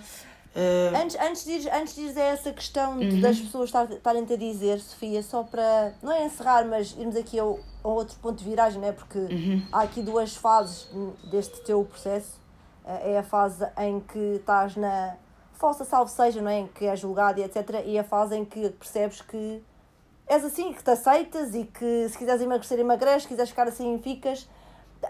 [0.55, 3.21] Uh, Antes, antes, de, ires- antes de a essa questão de- Uhum.
[3.23, 7.39] das pessoas estar- estarem-te a dizer, Sofia, só para, não é encerrar, mas irmos aqui
[7.39, 8.93] ao, ao outro ponto de viragem, não é?
[8.93, 9.63] Porque Uhum.
[9.73, 10.89] há aqui duas fases
[11.31, 12.39] deste teu processo.
[12.85, 15.15] Eh, É a fase em que estás na
[15.55, 16.59] falsa salvo seja, não é?
[16.61, 17.83] Em que és julgado e etc.
[17.87, 19.63] E a fase em que percebes que
[20.29, 23.99] és assim, que te aceitas e que se quiseres emagrecer, emagreces, se quiseres ficar assim,
[24.03, 24.49] ficas.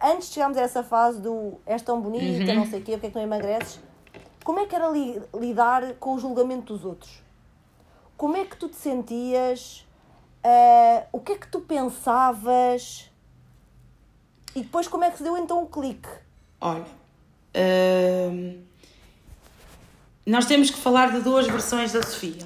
[0.02, 2.58] Antes de chegarmos a essa fase do és tão bonita, Uhum.
[2.58, 3.80] não sei o quê, porque é que não emagreces,
[4.44, 7.22] como é que era li- lidar com o julgamento dos outros?
[8.16, 9.86] Como é que tu te sentias?
[10.44, 13.10] Ah, o que é que tu pensavas?
[14.54, 16.08] E depois como é que se deu então o clique?
[16.60, 16.84] Olha,
[18.32, 18.62] hum,
[20.26, 22.44] nós temos que falar de duas versões da Sofia.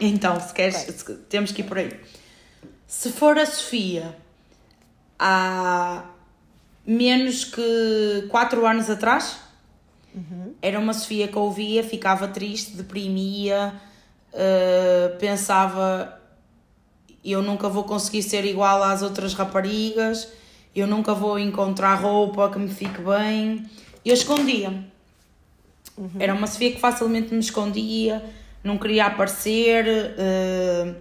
[0.00, 1.90] Então, se queres, se- temos que ir por aí.
[2.86, 4.16] Se for a Sofia
[5.18, 6.04] há
[6.86, 9.38] menos que 4 anos atrás,
[10.60, 13.72] era uma Sofia que ouvia, ficava triste, deprimia,
[14.32, 16.18] uh, pensava
[17.24, 20.28] eu nunca vou conseguir ser igual às outras raparigas,
[20.74, 23.64] eu nunca vou encontrar roupa que me fique bem.
[24.04, 24.90] Eu escondia-me.
[25.96, 26.10] Uhum.
[26.18, 28.24] Era uma Sofia que facilmente me escondia,
[28.62, 29.84] não queria aparecer.
[29.86, 30.94] Uh,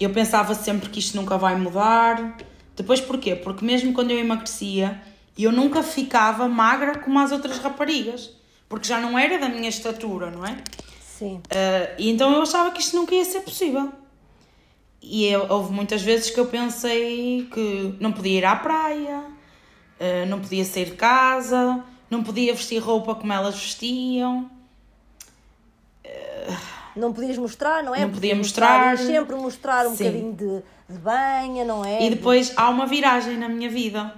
[0.00, 2.36] eu pensava sempre que isto nunca vai mudar.
[2.76, 3.36] Depois porquê?
[3.36, 5.00] Porque mesmo quando eu emagrecia,
[5.38, 8.30] eu nunca ficava magra como as outras raparigas.
[8.68, 10.56] Porque já não era da minha estatura, não é?
[11.00, 11.36] Sim.
[11.36, 13.92] Uh, e então eu achava que isto nunca ia ser possível.
[15.00, 20.26] E eu, houve muitas vezes que eu pensei que não podia ir à praia, uh,
[20.28, 24.50] não podia sair de casa, não podia vestir roupa como elas vestiam.
[26.94, 28.00] Não podias mostrar, não é?
[28.00, 28.98] Não podia mostrar.
[28.98, 30.04] Sempre mostrar um Sim.
[30.04, 32.04] bocadinho de, de banha, não é?
[32.04, 34.14] E depois há uma viragem na minha vida.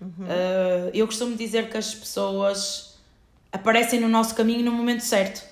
[0.00, 0.08] Uhum.
[0.24, 2.98] Uh, eu costumo dizer que as pessoas
[3.50, 5.42] aparecem no nosso caminho no momento certo.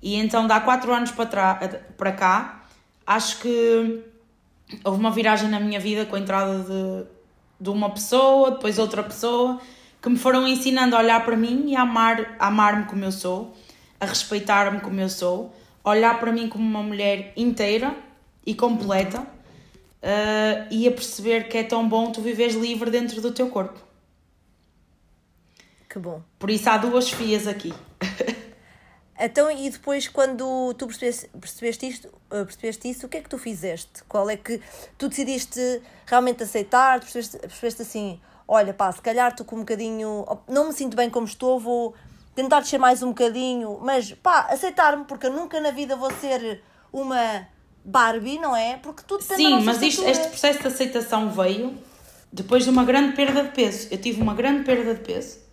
[0.00, 1.54] E então, dá quatro anos para,
[1.96, 2.62] para cá,
[3.06, 4.02] acho que
[4.84, 7.06] houve uma viragem na minha vida com a entrada de,
[7.60, 9.60] de uma pessoa, depois outra pessoa,
[10.00, 13.56] que me foram ensinando a olhar para mim e a amar-me amar como eu sou,
[14.00, 15.54] a respeitar-me como eu sou,
[15.84, 17.96] olhar para mim como uma mulher inteira
[18.44, 23.32] e completa uh, e a perceber que é tão bom tu viveres livre dentro do
[23.32, 23.78] teu corpo.
[25.88, 26.22] Que bom.
[26.38, 27.72] Por isso há duas fias aqui.
[29.18, 33.30] Então, e depois, quando tu percebeste, percebeste, isto, eh, percebeste isso, o que é que
[33.30, 34.04] tu fizeste?
[34.06, 34.60] Qual é que
[34.98, 37.00] tu decidiste realmente aceitar?
[37.00, 40.26] Percebeste, percebeste assim: olha, pá, se calhar estou com um bocadinho.
[40.46, 41.94] Não me sinto bem como estou, vou
[42.36, 46.62] tentar descer mais um bocadinho, mas pá, aceitar-me, porque eu nunca na vida vou ser
[46.92, 47.48] uma
[47.84, 48.76] Barbie, não é?
[48.76, 51.74] Porque tudo depende Sim, mas isto, este processo de aceitação veio
[52.32, 53.88] depois de uma grande perda de peso.
[53.90, 55.46] Eu tive uma grande perda de peso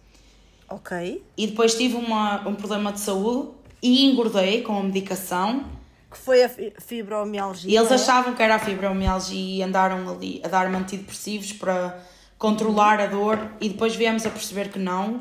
[0.74, 1.24] Ok.
[1.38, 5.66] E depois tive uma, um problema de saúde e engordei com a medicação.
[6.10, 7.72] Que foi a fibromialgia.
[7.72, 7.96] E eles é?
[7.96, 12.00] achavam que era a fibromialgia e andaram ali a dar-me antidepressivos para
[12.40, 15.20] controlar a dor e depois viemos a perceber que não,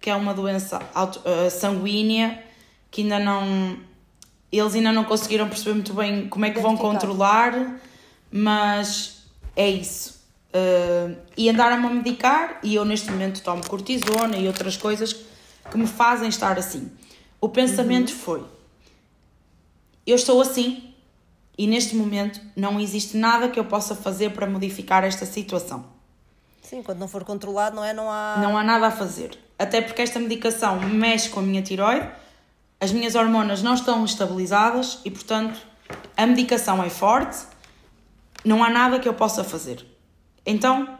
[0.00, 2.42] que é uma doença auto, uh, sanguínea
[2.90, 3.78] que ainda não.
[4.50, 7.78] Eles ainda não conseguiram perceber muito bem como é que vão controlar,
[8.30, 10.16] mas é isso.
[10.48, 15.12] Uh, e andaram-me a medicar e eu neste momento tomo cortisona e outras coisas
[15.70, 16.90] que me fazem estar assim.
[17.40, 18.16] O pensamento uhum.
[18.16, 18.44] foi:
[20.06, 20.94] eu estou assim
[21.58, 25.95] e neste momento não existe nada que eu possa fazer para modificar esta situação.
[26.68, 27.92] Sim, quando não for controlado, não é?
[27.92, 28.38] Não há.
[28.42, 29.38] Não há nada a fazer.
[29.56, 32.10] Até porque esta medicação mexe com a minha tiroide,
[32.80, 35.56] as minhas hormonas não estão estabilizadas e, portanto,
[36.16, 37.38] a medicação é forte,
[38.44, 39.86] não há nada que eu possa fazer.
[40.44, 40.98] Então,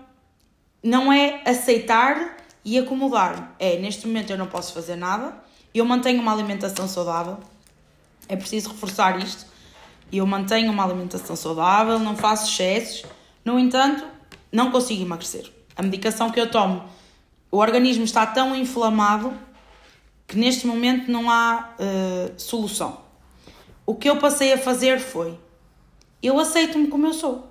[0.81, 3.57] não é aceitar e acomodar.
[3.59, 5.35] É, neste momento eu não posso fazer nada,
[5.75, 7.39] eu mantenho uma alimentação saudável,
[8.29, 9.45] é preciso reforçar isto.
[10.13, 13.05] Eu mantenho uma alimentação saudável, não faço excessos,
[13.45, 14.05] no entanto,
[14.53, 15.56] não consigo emagrecer.
[15.77, 16.85] A medicação que eu tomo,
[17.51, 19.33] o organismo está tão inflamado
[20.27, 23.01] que neste momento não há uh, solução.
[23.85, 25.39] O que eu passei a fazer foi:
[26.23, 27.47] eu aceito-me como eu sou.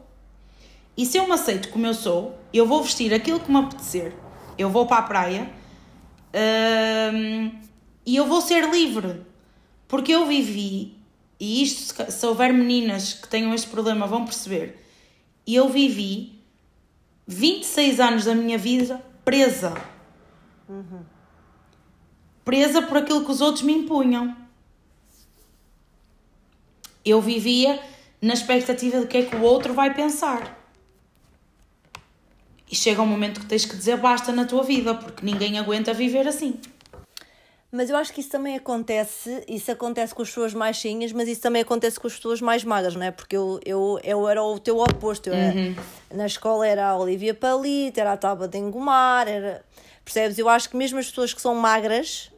[0.97, 4.13] E se eu me aceito como eu sou, eu vou vestir aquilo que me apetecer,
[4.57, 5.49] eu vou para a praia
[7.13, 7.51] hum,
[8.05, 9.21] e eu vou ser livre.
[9.87, 10.97] Porque eu vivi,
[11.39, 14.83] e isto, se houver meninas que tenham este problema, vão perceber.
[15.45, 16.34] Eu vivi
[17.27, 19.73] 26 anos da minha vida presa.
[20.69, 21.03] Uhum.
[22.43, 24.35] Presa por aquilo que os outros me impunham.
[27.03, 27.81] Eu vivia
[28.21, 30.59] na expectativa de que é que o outro vai pensar.
[32.69, 35.93] E chega um momento que tens que dizer basta na tua vida, porque ninguém aguenta
[35.93, 36.59] viver assim.
[37.75, 41.27] Mas eu acho que isso também acontece, isso acontece com as pessoas mais cheinhas, mas
[41.27, 43.11] isso também acontece com as pessoas mais magras, não é?
[43.11, 45.29] Porque eu, eu, eu era o teu oposto.
[45.29, 45.75] Era, uhum.
[46.13, 49.61] Na escola era a Olivia Palito, era a Tábua de Engomar, era...
[50.05, 50.37] Percebes?
[50.37, 52.31] Eu acho que mesmo as pessoas que são magras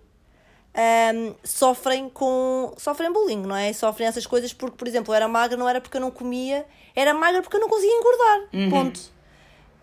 [1.13, 2.73] um, sofrem com...
[2.77, 3.71] sofrem bullying, não é?
[3.73, 6.65] Sofrem essas coisas porque, por exemplo, eu era magra não era porque eu não comia,
[6.95, 8.39] era magra porque eu não conseguia engordar.
[8.53, 8.69] Uhum.
[8.69, 9.01] Ponto.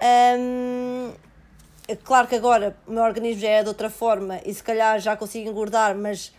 [0.02, 1.12] Um,
[2.04, 5.16] claro que agora o meu organismo já é de outra forma e se calhar já
[5.16, 6.32] consigo engordar, mas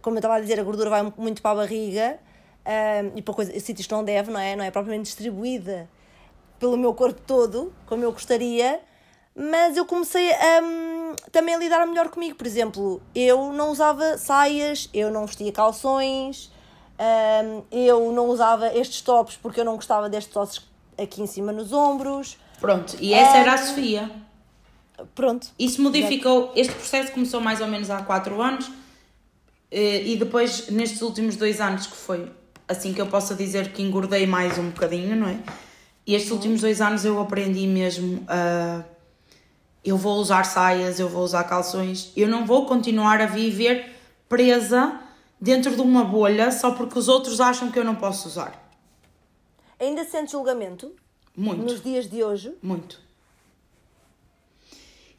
[0.00, 2.18] como eu estava a dizer, a gordura vai muito para a barriga
[2.64, 4.54] um, e para coisa, sítios que não deve, não é?
[4.54, 5.88] Não é propriamente distribuída
[6.58, 8.80] pelo meu corpo todo, como eu gostaria,
[9.34, 12.36] mas eu comecei a, um, também a lidar melhor comigo.
[12.36, 16.52] Por exemplo, eu não usava saias, eu não vestia calções,
[17.44, 21.52] um, eu não usava estes tops porque eu não gostava destes ossos aqui em cima
[21.52, 22.38] nos ombros.
[22.60, 24.08] Pronto, e essa era a Sofia.
[25.14, 25.48] Pronto.
[25.58, 26.52] Isso modificou.
[26.54, 28.70] Este processo começou mais ou menos há 4 anos
[29.70, 32.30] eh, e depois, nestes últimos dois anos, que foi
[32.68, 35.38] assim que eu posso dizer que engordei mais um bocadinho, não é?
[36.06, 38.84] E estes últimos dois anos eu aprendi mesmo a.
[39.84, 43.96] Eu vou usar saias, eu vou usar calções, eu não vou continuar a viver
[44.28, 45.00] presa
[45.40, 48.62] dentro de uma bolha só porque os outros acham que eu não posso usar.
[49.80, 50.92] Ainda sente julgamento?
[51.36, 51.64] Muito.
[51.64, 52.54] Nos dias de hoje?
[52.62, 53.00] Muito.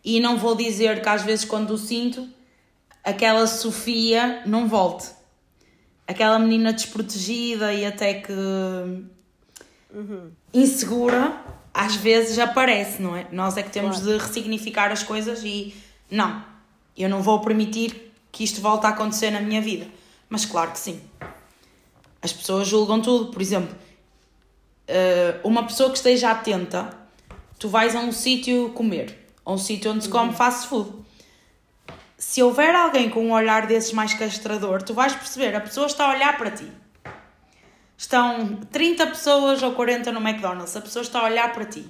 [0.03, 2.27] E não vou dizer que às vezes quando o sinto,
[3.03, 5.07] aquela Sofia não volte.
[6.07, 8.33] Aquela menina desprotegida e até que
[9.93, 10.31] uhum.
[10.53, 11.41] insegura,
[11.73, 13.27] às vezes aparece, não é?
[13.31, 14.17] Nós é que temos claro.
[14.17, 15.73] de ressignificar as coisas e
[16.11, 16.43] não,
[16.97, 19.87] eu não vou permitir que isto volte a acontecer na minha vida.
[20.29, 20.99] Mas claro que sim.
[22.21, 23.31] As pessoas julgam tudo.
[23.31, 23.75] Por exemplo,
[24.87, 26.97] eh, uma pessoa que esteja atenta,
[27.57, 30.35] tu vais a um sítio comer, a um sítio onde se come uhum.
[30.35, 30.91] fast food.
[32.17, 36.05] Se houver alguém com um olhar desses mais castrador, tu vais perceber, a pessoa está
[36.05, 36.71] a olhar para ti.
[37.97, 41.85] Estão 30 pessoas ou 40 no McDonald's, a pessoa está a olhar para ti.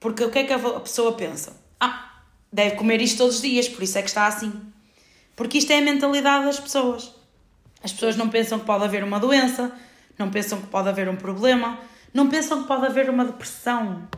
[0.00, 1.56] Porque o que é que a pessoa pensa?
[1.80, 2.20] Ah,
[2.52, 4.52] deve comer isto todos os dias, por isso é que está assim.
[5.34, 7.12] Porque isto é a mentalidade das pessoas.
[7.82, 9.72] As pessoas não pensam que pode haver uma doença,
[10.18, 11.78] não pensam que pode haver um problema,
[12.12, 14.08] não pensam que pode haver uma depressão.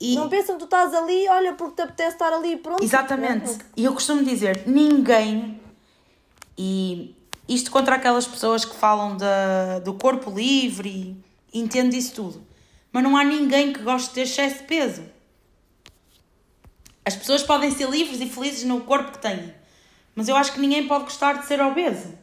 [0.00, 0.14] E...
[0.14, 2.82] Não pensam que tu estás ali, olha, porque te apetece estar ali pronto.
[2.82, 3.58] Exatamente.
[3.76, 5.60] E eu costumo dizer, ninguém,
[6.56, 7.14] e
[7.46, 11.18] isto contra aquelas pessoas que falam da, do corpo livre
[11.52, 12.42] e entende isso tudo,
[12.90, 15.02] mas não há ninguém que goste de ter excesso de peso.
[17.04, 19.52] As pessoas podem ser livres e felizes no corpo que têm,
[20.14, 22.18] mas eu acho que ninguém pode gostar de ser obeso.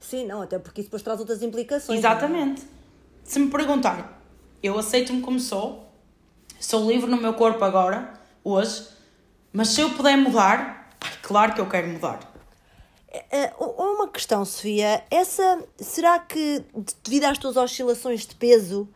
[0.00, 1.98] Sim, não, até porque isso depois traz outras implicações.
[1.98, 2.62] Exatamente.
[2.62, 2.68] Não?
[3.24, 4.04] Se me perguntarem,
[4.62, 5.88] eu aceito-me como sou,
[6.58, 8.88] sou livre no meu corpo agora, hoje,
[9.52, 10.90] mas se eu puder mudar,
[11.22, 12.20] claro que eu quero mudar.
[13.10, 16.62] É, é, uma questão, Sofia, essa será que
[17.02, 18.88] devido às tuas oscilações de peso,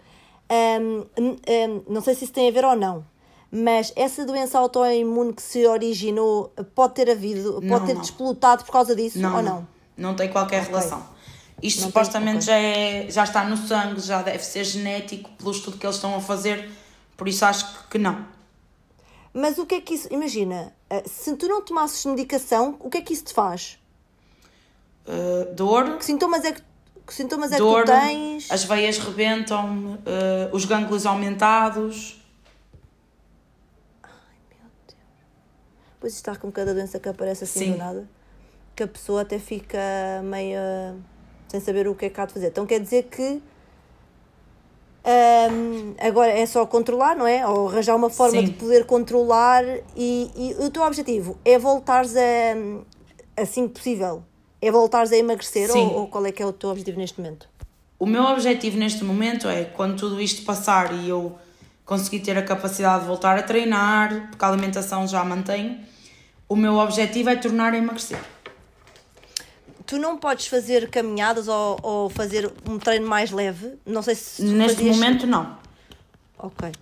[0.50, 3.04] hum, hum, não sei se isso tem a ver ou não,
[3.50, 8.00] mas essa doença autoimune que se originou pode ter havido, pode não, ter não.
[8.00, 9.68] desplotado por causa disso não, ou não?
[9.96, 10.70] Não tem qualquer okay.
[10.70, 11.06] relação.
[11.60, 13.02] Isto não supostamente tem, okay.
[13.02, 16.14] já, é, já está no sangue, já deve ser genético pelo estudo que eles estão
[16.14, 16.70] a fazer,
[17.16, 18.26] por isso acho que não.
[19.32, 20.08] Mas o que é que isso.
[20.10, 23.78] Imagina, eh, se tu não tomasses medicação, o que é que isso te faz?
[25.06, 25.96] Uh, dor.
[25.98, 26.62] Que sintomas é que,
[27.06, 28.50] que, sintomas é dor, que tu tens?
[28.50, 32.20] As veias rebentam, uh, os gânglios aumentados.
[34.02, 34.10] Ai
[34.50, 34.98] meu Deus.
[35.98, 37.72] Pois está com cada doença que aparece assim Sim.
[37.72, 38.08] do nada
[38.74, 39.78] que a pessoa até fica
[40.24, 40.58] meio
[41.52, 42.46] sem saber o que é que há de fazer.
[42.46, 43.42] Então quer dizer que
[45.04, 47.46] um, agora é só controlar, não é?
[47.46, 48.46] Ou arranjar uma forma Sim.
[48.46, 49.62] de poder controlar
[49.94, 54.22] e, e, o teu objetivo é voltares a assim que possível.
[54.62, 57.48] É voltares a emagrecer ou, ou, qual é que é o teu objetivo neste momento?
[57.98, 61.36] O meu objetivo neste momento é quando tudo isto passar e eu
[61.84, 65.80] conseguir ter a capacidade de voltar a treinar, porque a alimentação já mantenho,
[66.48, 68.20] o meu objetivo é tornar a emagrecer
[69.92, 73.74] tu não podes fazer caminhadas ou, ou fazer um treino mais leve?
[73.84, 74.42] Não sei se.
[74.42, 74.96] Neste fazias...
[74.96, 75.58] momento, não.
[76.38, 76.72] Ok.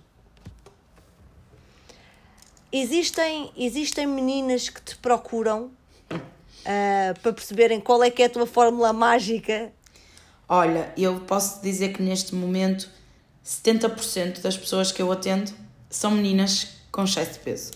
[2.71, 5.71] Existem, existem meninas que te procuram
[6.09, 9.73] uh, para perceberem qual é que é a tua fórmula mágica?
[10.47, 12.89] Olha, eu posso dizer que neste momento
[13.45, 15.51] 70% das pessoas que eu atendo
[15.89, 17.71] são meninas com excesso de peso.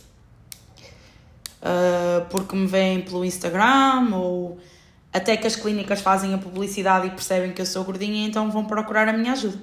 [1.60, 4.58] Uh, porque me veem pelo Instagram ou
[5.16, 8.66] até que as clínicas fazem a publicidade e percebem que eu sou gordinha, então vão
[8.66, 9.58] procurar a minha ajuda.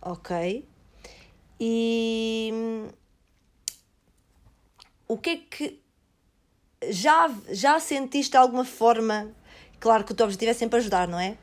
[0.00, 0.66] Ok.
[1.60, 2.88] E hum,
[5.06, 5.80] o que é que
[6.88, 9.28] já, já sentiste de alguma forma?
[9.78, 11.36] Claro que o teu objetivo é sempre ajudar, não é?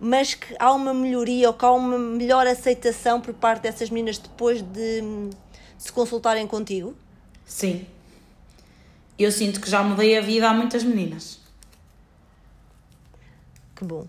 [0.00, 4.18] Mas que há uma melhoria ou que há uma melhor aceitação por parte dessas meninas
[4.18, 6.92] depois de, hum, de se consultarem contigo?
[7.44, 7.86] Sim.
[9.16, 11.45] Eu sinto que já mudei a vida a muitas meninas.
[13.76, 14.06] Que bom.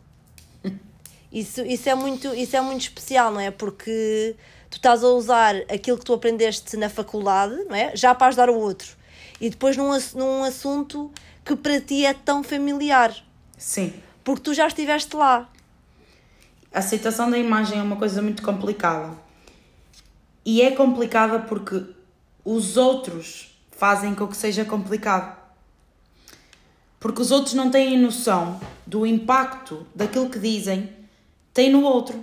[1.31, 3.51] Isso, isso, é muito, isso é muito especial, não é?
[3.51, 4.35] Porque
[4.69, 7.95] tu estás a usar aquilo que tu aprendeste na faculdade, não é?
[7.95, 8.95] Já para ajudar o outro.
[9.39, 11.11] E depois num, num assunto
[11.43, 13.15] que para ti é tão familiar.
[13.57, 13.93] Sim.
[14.23, 15.49] Porque tu já estiveste lá.
[16.73, 19.17] A aceitação da imagem é uma coisa muito complicada.
[20.45, 21.83] E é complicada porque
[22.43, 25.37] os outros fazem com que seja complicado.
[27.07, 30.93] Porque os outros não têm noção do impacto daquilo que dizem,
[31.53, 32.17] tem no outro.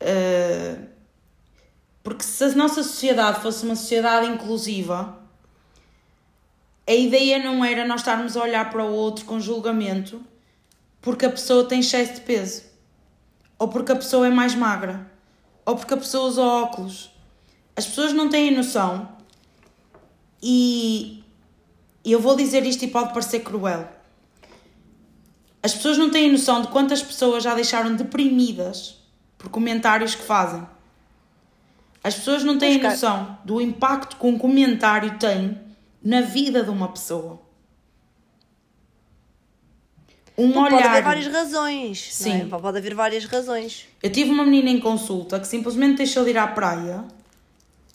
[0.00, 0.86] Uh,
[2.02, 5.18] Porque se a nossa sociedade fosse uma sociedade inclusiva,
[6.88, 10.24] a ideia não era nós estarmos a olhar para o outro com julgamento
[11.02, 12.62] porque a pessoa tem excesso de peso,
[13.58, 15.12] ou porque a pessoa é mais magra,
[15.66, 17.10] ou porque a pessoa usa óculos.
[17.76, 19.14] As pessoas não têm noção,
[20.42, 21.22] e
[22.12, 23.88] eu vou dizer isto e pode parecer cruel.
[25.62, 29.02] As pessoas não têm noção de quantas pessoas já deixaram deprimidas
[29.36, 30.66] por comentários que fazem.
[32.04, 35.58] As pessoas não têm noção do impacto que um comentário tem
[36.02, 37.40] na vida de uma pessoa.
[40.38, 40.70] Um olhar...
[40.70, 42.06] Pode haver várias razões.
[42.08, 42.12] É?
[42.12, 42.42] Sim.
[42.42, 42.44] É?
[42.44, 43.88] Pode haver várias razões.
[44.00, 47.04] Eu tive uma menina em consulta que simplesmente deixou de ir à praia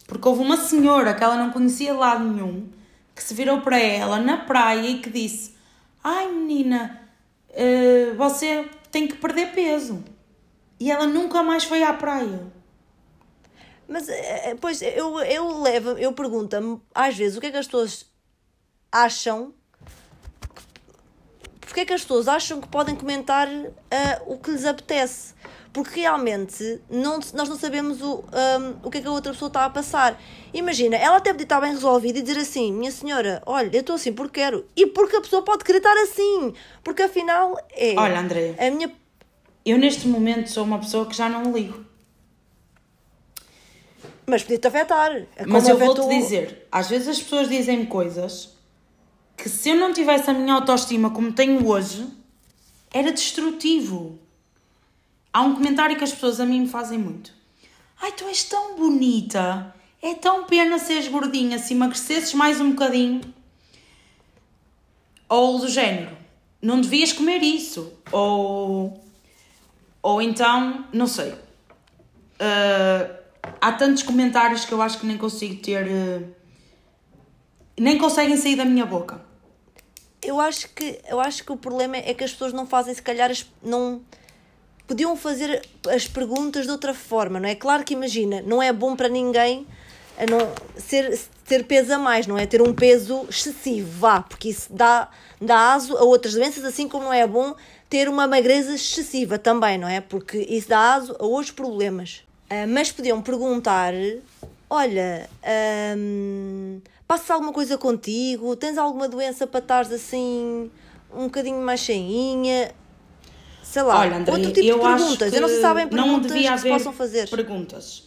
[0.08, 2.68] porque houve uma senhora que ela não conhecia de lado nenhum
[3.16, 5.56] que se virou para ela na praia e que disse:
[6.04, 7.02] Ai menina,
[7.50, 10.04] uh, você tem que perder peso.
[10.80, 12.52] E ela nunca mais foi à praia.
[13.88, 17.58] Mas, eh, eh, pois, eu, eu levo, eu pergunto-me, às vezes, o que é que
[17.58, 18.06] as pessoas
[18.92, 19.54] acham
[21.72, 23.72] porque é que as pessoas acham que podem comentar uh,
[24.26, 25.34] o que lhes apetece?
[25.74, 28.26] Porque realmente não, nós não sabemos o,
[28.60, 30.22] um, o que é que a outra pessoa está a passar.
[30.54, 33.96] Imagina, ela até podia estar bem resolvida e dizer assim: Minha senhora, olha, eu estou
[33.96, 34.66] assim porque quero.
[34.76, 36.54] E porque a pessoa pode querer estar assim.
[36.84, 37.96] Porque afinal é.
[37.98, 38.56] Olha, André.
[38.60, 38.92] A minha...
[39.66, 41.86] Eu neste momento sou uma pessoa que já não ligo.
[44.26, 45.12] Mas podia-te afetar.
[45.36, 48.58] É Mas eu vou-te dizer: às vezes as pessoas dizem coisas
[49.38, 52.08] que se eu não tivesse a minha autoestima como tenho hoje,
[52.94, 54.20] era destrutivo.
[55.34, 57.34] Há um comentário que as pessoas a mim me fazem muito.
[58.02, 59.74] Ai, tu és tão bonita.
[60.02, 61.60] É tão pena seres gordinha.
[61.60, 63.22] Se emagrecesses mais um bocadinho.
[65.30, 66.18] Ou do género.
[66.62, 67.94] Não devias comer isso.
[68.12, 69.02] Ou.
[70.02, 70.86] Ou então.
[70.92, 71.32] Não sei.
[71.32, 73.16] Uh,
[73.62, 75.88] há tantos comentários que eu acho que nem consigo ter.
[75.88, 76.36] Uh,
[77.80, 79.32] nem conseguem sair da minha boca
[80.22, 83.02] eu acho que eu acho que o problema é que as pessoas não fazem se
[83.02, 84.02] calhar não
[84.92, 88.94] podiam fazer as perguntas de outra forma não é claro que imagina não é bom
[88.94, 89.66] para ninguém
[90.30, 94.68] não ser ter peso a mais não é ter um peso excessivo vá porque isso
[94.70, 97.56] dá dá aso a outras doenças assim como não é bom
[97.90, 102.68] ter uma magreza excessiva também não é porque isso dá aso a outros problemas uh,
[102.68, 103.94] mas podiam perguntar
[104.70, 105.30] olha
[105.98, 108.56] hum, passa alguma coisa contigo?
[108.56, 110.70] Tens alguma doença para estares assim
[111.14, 112.74] um bocadinho mais cheinha?
[113.72, 115.34] Sei lá, Olha, André, outro tipo de perguntas.
[115.34, 117.30] Eu não sei se sabem perguntas não devia que se possam fazer.
[117.30, 118.04] Perguntas.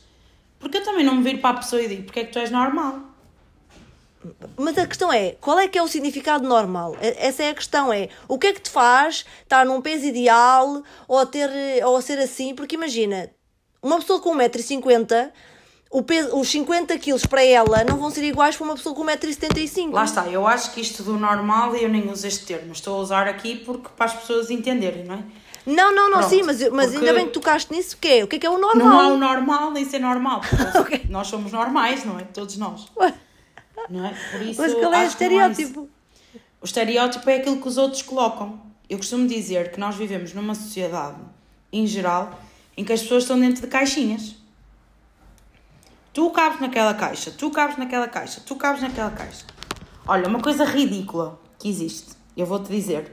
[0.59, 2.39] Porque eu também não me viro para a pessoa e digo porque é que tu
[2.39, 2.99] és normal.
[4.59, 6.95] Mas a questão é, qual é que é o significado normal?
[7.01, 10.83] Essa é a questão, é o que é que te faz estar num peso ideal
[11.09, 11.51] ou, ter,
[11.83, 12.55] ou ser assim?
[12.55, 13.31] Porque imagina,
[13.83, 15.33] uma pessoa com 1,50m
[15.91, 19.05] o peso, os 50 quilos para ela não vão ser iguais para uma pessoa com
[19.05, 19.93] 1,75m.
[19.93, 23.01] Lá está, eu acho que isto do normal, eu nem uso este termo, estou a
[23.01, 25.25] usar aqui porque para as pessoas entenderem, não é?
[25.67, 28.25] Não, não, não, Pronto, sim, mas, mas ainda bem que tocaste nisso, o que é?
[28.25, 28.87] O que é que é o normal?
[28.87, 30.43] Não há o normal nem ser normal,
[30.79, 31.07] okay.
[31.09, 32.25] nós somos normais, não é?
[32.25, 32.87] Todos nós.
[32.97, 33.15] Ué.
[33.89, 34.15] Não é?
[34.31, 35.89] Por isso, mas qual é o estereótipo?
[36.35, 38.61] É o estereótipo é aquilo que os outros colocam.
[38.89, 41.19] Eu costumo dizer que nós vivemos numa sociedade,
[41.73, 42.39] em geral,
[42.77, 44.37] em que as pessoas estão dentro de caixinhas.
[46.13, 49.45] Tu cabes naquela caixa, tu cabes naquela caixa, tu cabes naquela caixa.
[50.07, 53.13] Olha, uma coisa ridícula que existe, eu vou-te dizer.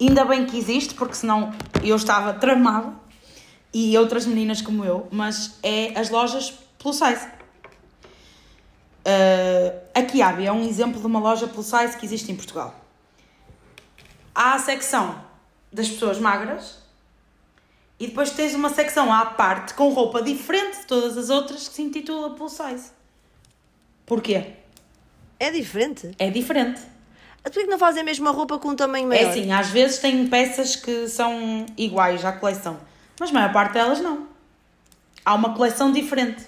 [0.00, 2.92] Ainda bem que existe, porque senão eu estava tramada
[3.72, 7.26] e outras meninas como eu, mas é as lojas plus size.
[9.00, 12.74] Uh, a Kiabi é um exemplo de uma loja plus size que existe em Portugal.
[14.34, 15.20] Há a secção
[15.72, 16.78] das pessoas magras
[17.98, 21.74] e depois tens uma secção à parte com roupa diferente de todas as outras que
[21.74, 22.90] se intitula Plus Size.
[24.06, 24.52] Porquê?
[25.40, 26.12] É diferente?
[26.18, 26.80] É diferente.
[27.44, 29.30] A tu é que não fazem a mesma roupa com um tamanho maior?
[29.30, 32.78] É sim, às vezes tem peças que são iguais à coleção,
[33.18, 34.26] mas a maior parte delas não.
[35.24, 36.44] Há uma coleção diferente.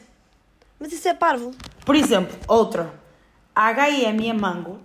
[0.79, 1.53] Mas isso é parvo.
[1.85, 2.93] Por exemplo, outra.
[3.55, 4.81] A H&M e a Mango,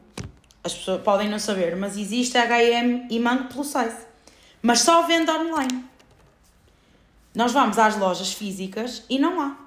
[0.63, 4.05] as pessoas podem não saber, mas existe a H&M e Mango Plus Size.
[4.61, 5.85] Mas só vende online.
[7.33, 9.64] Nós vamos às lojas físicas e não há.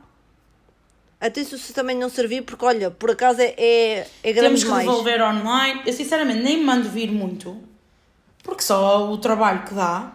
[1.21, 4.71] Até se também não servir, porque olha, por acaso é, é, é grande Temos que
[4.71, 4.87] mais.
[4.87, 5.83] resolver online.
[5.85, 7.57] Eu sinceramente nem me mando vir muito,
[8.45, 10.13] porque só o trabalho que dá.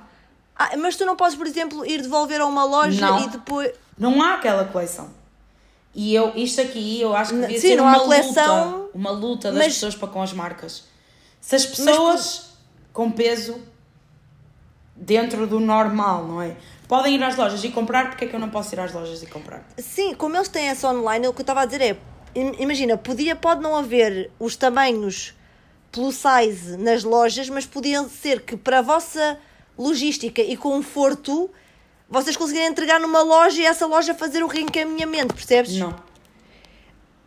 [0.55, 3.71] Ah, mas tu não podes, por exemplo, ir devolver a uma loja não, e depois.
[3.97, 5.09] Não há aquela coleção.
[5.93, 8.97] E eu, isto aqui, eu acho que devia Sim, ser uma coleção, luta.
[8.97, 10.85] Uma luta das mas, pessoas para com as marcas.
[11.41, 12.53] Se as pessoas
[12.93, 13.59] com peso
[14.95, 16.55] dentro do normal, não é?
[16.93, 19.23] Podem ir às lojas e comprar, porque é que eu não posso ir às lojas
[19.23, 19.63] e comprar?
[19.79, 21.97] Sim, como eles têm essa online, o que eu estava a dizer é,
[22.35, 25.33] im- imagina, podia, pode não haver os tamanhos
[25.91, 29.39] plus size nas lojas, mas podiam ser que para a vossa
[29.75, 31.49] logística e conforto,
[32.07, 35.75] vocês conseguirem entregar numa loja e essa loja fazer o reencaminhamento, percebes?
[35.77, 35.95] Não.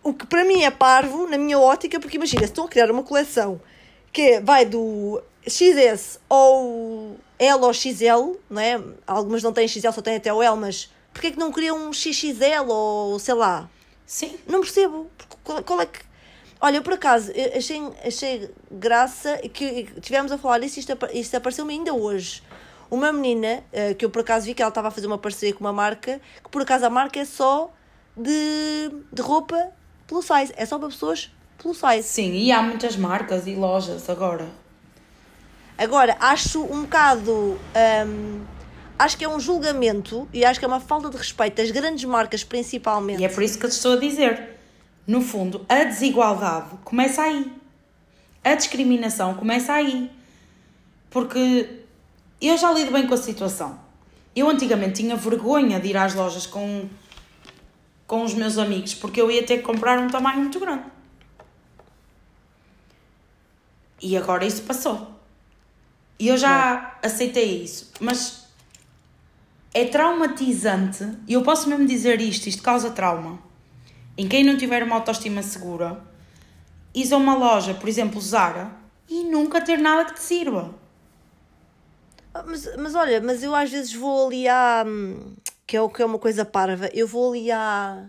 [0.01, 2.89] O que para mim é parvo, na minha ótica, porque imagina, se estão a criar
[2.89, 3.61] uma coleção
[4.12, 8.80] que é- vai do XS ou L ou XL, não é?
[9.07, 11.89] Algumas não têm XL, só têm até o L, mas porquê é que não criam
[11.89, 13.68] um XXL ou sei lá?
[14.07, 14.39] Sim.
[14.47, 15.11] Não percebo.
[15.43, 16.01] Qual, qual é que.
[16.61, 21.74] Olha, eu por acaso achei, achei graça que tivemos a falar isso, isto, isto apareceu-me
[21.74, 22.43] ainda hoje.
[22.91, 25.53] Uma menina eh, que eu por acaso vi que ela estava a fazer uma parceria
[25.53, 27.72] com uma marca, que por acaso a marca é só
[28.16, 29.70] de, de roupa
[30.07, 32.09] plus size, é só para pessoas plus size.
[32.09, 34.47] Sim, e há muitas marcas e lojas agora.
[35.79, 37.59] Agora, acho um bocado.
[38.07, 38.45] hum,
[38.99, 42.05] acho que é um julgamento e acho que é uma falta de respeito das grandes
[42.05, 43.20] marcas, principalmente.
[43.20, 44.57] E é por isso que eu estou a dizer.
[45.07, 47.53] No fundo, a desigualdade começa aí.
[48.43, 50.11] A discriminação começa aí.
[51.11, 51.85] Porque
[52.41, 53.79] eu já lido bem com a situação.
[54.35, 56.89] Eu antigamente tinha vergonha de ir às lojas com,
[58.07, 60.85] com os meus amigos porque eu ia ter que comprar um tamanho muito grande.
[64.01, 65.16] E agora isso passou.
[66.19, 67.93] E eu já aceitei isso.
[68.01, 68.47] Mas
[69.75, 73.39] é traumatizante, e eu posso mesmo dizer isto, isto causa trauma.
[74.17, 76.03] Em quem não tiver uma autoestima segura,
[76.95, 78.71] ir a uma loja, por exemplo, Zara,
[79.09, 80.75] e nunca ter nada que te sirva.
[82.33, 84.85] Ah, Mas, mas olha, mas eu às vezes vou ali à.
[84.87, 85.35] hum,
[85.67, 86.89] que é, o- que é uma coisa parva.
[86.95, 88.05] Eu vou ali à.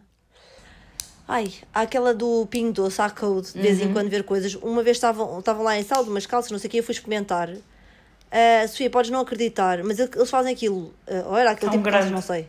[1.28, 4.56] Ai, àquela do Pingo Doce, à Code, de vez em quando ver coisas.
[4.56, 6.84] Uma vez estavam, estavam lá em sala de umas calças, não sei o que, eu
[6.84, 7.50] fui experimentar.
[8.32, 10.94] Ah, Sofia, podes não acreditar, mas eles fazem aquilo.
[11.10, 12.14] ah, ou era aquele Tão tipo de calças, grande.
[12.14, 12.48] não sei.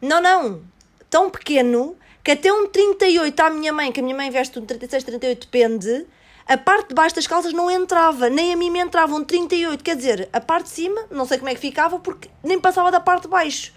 [0.00, 0.62] Não, não.
[1.08, 4.64] Tão pequeno que até um 38 à minha mãe, que a minha mãe veste um
[4.64, 6.06] 36, 38, depende.
[6.46, 9.84] A parte de baixo das calças não entrava, nem a mim me entrava um 38.
[9.84, 12.90] Quer dizer, a parte de cima, não sei como é que ficava, porque nem passava
[12.90, 13.72] da parte de baixo.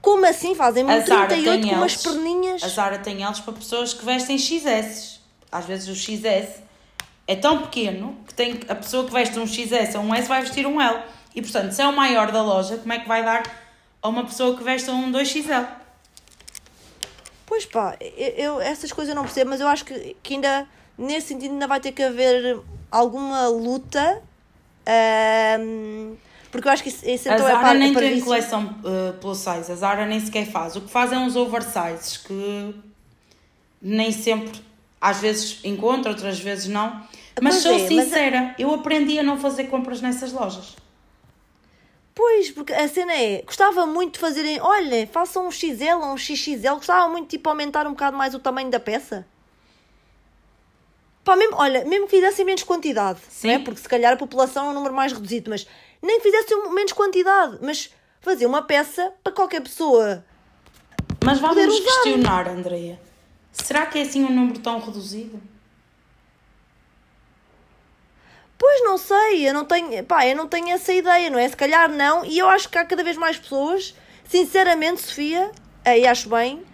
[0.00, 2.62] Como assim fazem-me um Zara 38 tem com umas perninhas?
[2.62, 5.20] A Zara tem eles para pessoas que vestem XS.
[5.50, 6.62] Às vezes o XS
[7.28, 10.40] é tão pequeno que tem a pessoa que veste um XS ou um S vai
[10.40, 11.00] vestir um L.
[11.34, 13.42] E portanto, se é o maior da loja, como é que vai dar
[14.02, 15.66] a uma pessoa que veste um 2XL?
[17.46, 20.66] Pois pá, eu, eu- essas coisas eu não percebo, mas eu acho que, que ainda,
[20.98, 22.58] nesse sentido, ainda vai ter que haver
[22.90, 24.22] alguma luta.
[24.86, 26.14] ahm,
[26.50, 28.16] porque eu acho que isso, isso A então é Zara para, nem é para tem
[28.16, 28.24] isso.
[28.24, 30.76] coleção uh, plus size, a Zara nem sequer faz.
[30.76, 32.74] O que faz é uns oversizes que
[33.82, 34.60] nem sempre,
[35.00, 37.02] às vezes encontro, outras vezes não.
[37.42, 40.76] Mas sou é, mas- sincera, eu aprendi a não fazer compras nessas lojas.
[42.14, 46.16] Pois, porque a cena é, gostava muito de fazerem, olha, façam um XL ou um
[46.16, 49.24] XXL, gostava muito de tipo, aumentar um bocado mais o tamanho da peça.
[51.22, 53.50] Pá, mesmo, olha, mesmo que fizessem menos quantidade, Sim.
[53.50, 53.58] é?
[53.58, 55.66] porque se calhar a população é um número mais reduzido, mas
[56.02, 60.24] nem que fizessem menos quantidade, mas fazer uma peça para qualquer pessoa.
[61.24, 62.98] Mas vamos questionar, Andreia.
[63.52, 65.40] Será que é assim um número tão reduzido?
[68.58, 71.48] Pois não sei, eu não tenho, pá, eu não tenho essa ideia, não é?
[71.48, 73.94] Se calhar não, e eu acho que há cada vez mais pessoas,
[74.28, 75.50] sinceramente, Sofia,
[75.84, 76.64] aí acho bem,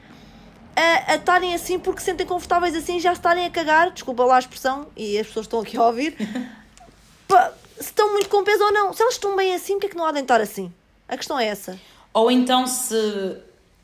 [0.77, 4.37] a a estarem assim porque se sentem confortáveis assim já estarem a cagar, desculpa lá
[4.37, 6.17] a expressão, e as pessoas estão aqui a ouvir,
[7.29, 8.93] pá, se estão muito com peso ou não.
[8.93, 10.73] Se elas estão bem assim, porque é que não há de estar assim?
[11.09, 11.83] A questão é essa.
[12.13, 12.95] Ou então se.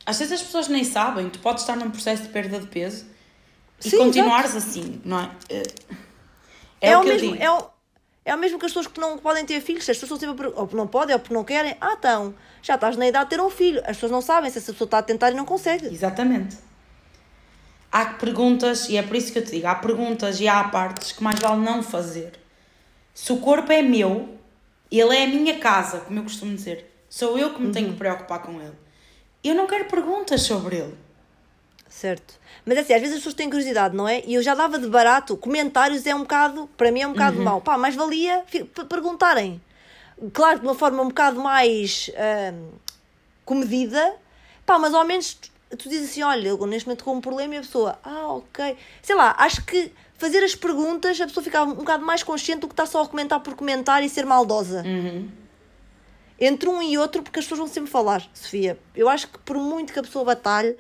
[0.07, 3.07] Às vezes as pessoas nem sabem, tu podes estar num processo de perda de peso
[3.85, 5.31] e Sim, continuares assim, não é?
[6.81, 7.43] É, É, o o que eu mesmo, digo.
[7.43, 7.71] é, o,
[8.25, 10.69] é o mesmo que as pessoas que não podem ter filhos, as pessoas sempre ou
[10.73, 11.77] não podem ou porque não querem.
[11.81, 13.81] Ah, então, já estás na idade de ter um filho.
[13.81, 15.87] As pessoas não sabem se essa pessoa está a tentar e não consegue.
[15.87, 16.57] Exatamente.
[17.91, 21.11] Há perguntas, e é por isso que eu te digo, há perguntas e há partes
[21.11, 22.39] que mais vale não fazer.
[23.13, 24.39] Se o corpo é meu,
[24.91, 26.87] ele é a minha casa, como eu costumo dizer.
[27.09, 28.75] Sou eu que me tenho que preocupar com ele.
[29.43, 30.95] Eu não quero perguntas sobre ele.
[31.91, 32.35] Certo.
[32.65, 34.23] Mas é assim, às vezes as pessoas têm curiosidade, não é?
[34.25, 35.37] E eu já dava de barato.
[35.37, 37.45] Comentários é um bocado, para mim é um bocado Uhum.
[37.45, 37.61] mau.
[37.61, 38.45] Pá, mais valia
[38.89, 39.61] perguntarem.
[40.33, 42.69] Claro, de uma forma um bocado mais ahm,
[43.45, 44.15] comedida.
[44.65, 47.57] Pá, mas ao menos tu, tu dizes assim, olha, eu neste momento com um problema
[47.57, 48.77] e a pessoa, ah, ok.
[49.03, 52.69] Sei lá, acho que fazer as perguntas a pessoa fica um bocado mais consciente do
[52.69, 54.85] que está só a comentar por comentar e ser maldosa.
[56.39, 58.79] Entre um e outro, porque as pessoas vão sempre falar, Sofia.
[58.95, 60.75] Eu acho que por muito que a pessoa batalhe,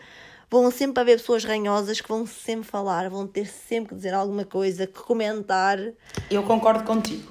[0.50, 4.44] vão sempre haver pessoas ranhosas que vão sempre falar, vão ter sempre que dizer alguma
[4.44, 5.78] coisa, que comentar.
[6.28, 7.30] Eu concordo contigo.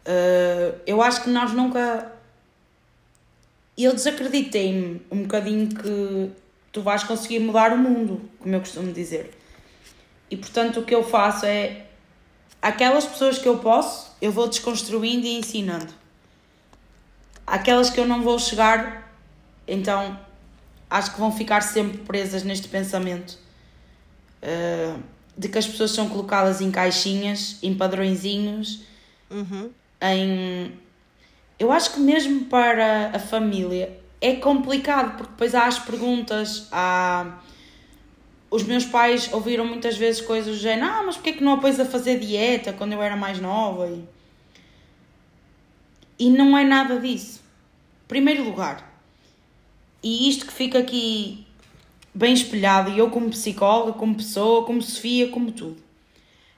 [0.00, 2.12] Uh, eu acho que nós nunca.
[3.78, 6.30] Eu desacreditei-me um bocadinho que
[6.72, 9.38] tu vais conseguir mudar o mundo, como eu costumo dizer.
[10.30, 11.86] E portanto o que eu faço é
[12.60, 15.92] aquelas pessoas que eu posso, eu vou desconstruindo e ensinando.
[17.46, 19.12] Aquelas que eu não vou chegar,
[19.66, 20.18] então
[20.90, 23.38] acho que vão ficar sempre presas neste pensamento
[24.42, 25.00] uh,
[25.38, 28.82] de que as pessoas são colocadas em caixinhas, em padrõezinhos,
[29.30, 29.70] uhum.
[30.02, 30.72] em.
[31.58, 37.38] Eu acho que mesmo para a família é complicado, porque depois há as perguntas, há.
[38.50, 41.78] Os meus pais ouviram muitas vezes coisas do género, ah, mas porquê que não apoias
[41.78, 43.86] a fazer dieta quando eu era mais nova?
[43.86, 44.04] E,
[46.18, 47.40] e não é nada disso.
[48.08, 48.89] Primeiro lugar,
[50.02, 51.46] e isto que fica aqui
[52.14, 55.76] bem espelhado, e eu como psicóloga, como pessoa, como Sofia, como tudo.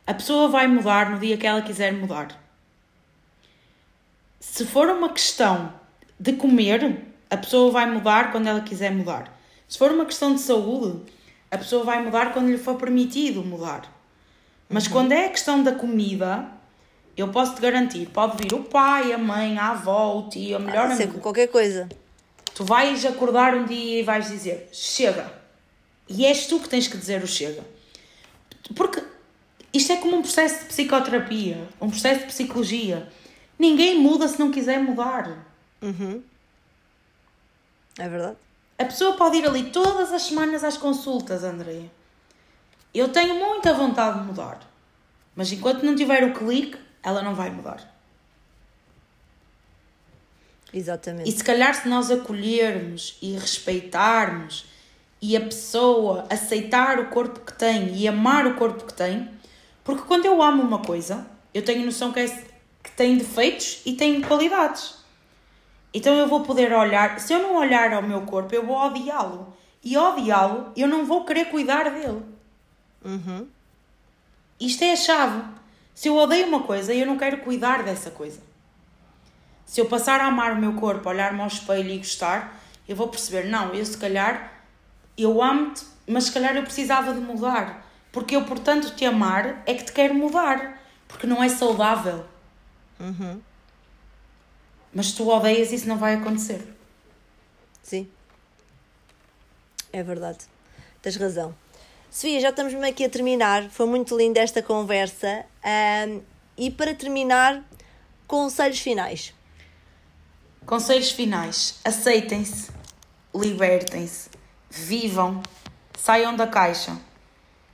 [0.07, 2.41] A pessoa vai mudar no dia que ela quiser mudar.
[4.41, 5.73] Se for uma questão
[6.19, 9.39] de comer, a pessoa vai mudar quando ela quiser mudar.
[9.69, 11.01] Se for uma questão de saúde,
[11.51, 13.83] a pessoa vai mudar quando lhe for permitido mudar.
[14.69, 14.93] Mas uhum.
[14.93, 16.49] quando é a questão da comida,
[17.17, 20.59] eu posso te garantir, pode vir o pai, a mãe, a avó, o tio, a
[20.59, 21.19] melhor ah, amiga.
[21.21, 21.89] qualquer coisa.
[22.55, 25.33] Tu vais acordar um dia e vais dizer chega.
[26.09, 27.65] E és tu que tens que dizer o chega.
[28.75, 29.03] Porque
[29.73, 33.11] isto é como um processo de psicoterapia, um processo de psicologia.
[33.59, 35.47] Ninguém muda se não quiser mudar.
[35.81, 36.23] Uhum.
[37.99, 38.37] É verdade.
[38.79, 41.83] A pessoa pode ir ali todas as semanas às consultas, André.
[42.93, 44.61] Eu tenho muita vontade de mudar.
[45.35, 47.92] Mas enquanto não tiver o clique, ela não vai mudar.
[50.73, 51.29] Exatamente.
[51.29, 54.65] E se calhar se nós acolhermos e respeitarmos
[55.21, 59.29] e a pessoa aceitar o corpo que tem e amar o corpo que tem,
[59.85, 62.27] porque quando eu amo uma coisa, eu tenho noção que, é,
[62.83, 64.97] que tem defeitos e tem qualidades.
[65.95, 69.55] Então eu vou poder olhar, se eu não olhar ao meu corpo, eu vou odiá-lo.
[69.85, 72.23] E odiá-lo, eu não vou querer cuidar dele.
[73.05, 73.47] Uhum.
[74.59, 75.43] Isto é a chave.
[75.95, 78.41] Se eu odeio uma coisa, eu não quero cuidar dessa coisa.
[79.73, 83.09] Se eu passar a amar o meu corpo, olhar-me ao espelho e gostar, eu vou
[83.09, 84.53] perceber, não, eu se calhar,
[85.17, 87.83] eu amo-te, mas se calhar eu precisava de mudar.
[88.13, 90.79] Porque eu, portanto, te amar é que te quero mudar.
[91.09, 92.23] Porque não é saudável.
[93.01, 93.41] Uhum.
[94.93, 96.61] Mas se tu odeias, isso não vai acontecer.
[97.83, 98.07] Sim.
[99.91, 100.41] É verdade.
[101.01, 101.55] Tens razão.
[102.11, 103.71] Sofia, já estamos mesmo aqui a terminar.
[103.71, 105.47] Foi muito linda esta conversa.
[105.65, 106.21] Um,
[106.59, 107.65] e para terminar,
[108.27, 109.33] conselhos finais.
[110.67, 112.71] Conselhos finais: aceitem-se,
[113.35, 114.31] libertem-se,
[114.71, 115.43] vivam,
[115.99, 116.97] saiam da caixa.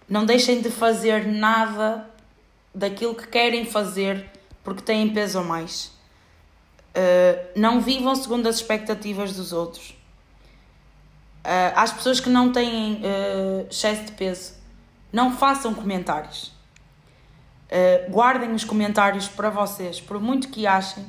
[0.09, 2.09] Não deixem de fazer nada
[2.75, 4.31] daquilo que querem fazer
[4.65, 5.93] porque têm peso a mais.
[6.89, 9.91] Uh, não vivam segundo as expectativas dos outros.
[11.45, 14.55] Uh, às pessoas que não têm uh, excesso de peso,
[15.13, 16.53] não façam comentários.
[17.71, 21.05] Uh, guardem os comentários para vocês, por muito que achem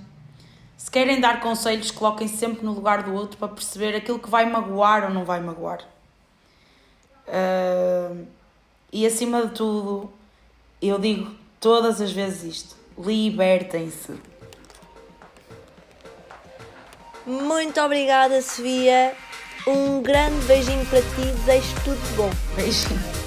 [0.79, 4.49] se querem dar conselhos, coloquem-se sempre no lugar do outro para perceber aquilo que vai
[4.49, 5.85] magoar ou não vai magoar.
[7.27, 8.25] Uh,
[8.91, 10.09] e acima de tudo,
[10.81, 14.13] eu digo todas as vezes isto: libertem-se.
[17.27, 19.13] Muito obrigada, Sofia.
[19.67, 21.31] Um grande beijinho para ti.
[21.45, 22.29] Desejo tudo de bom.
[22.55, 23.18] Beijinho.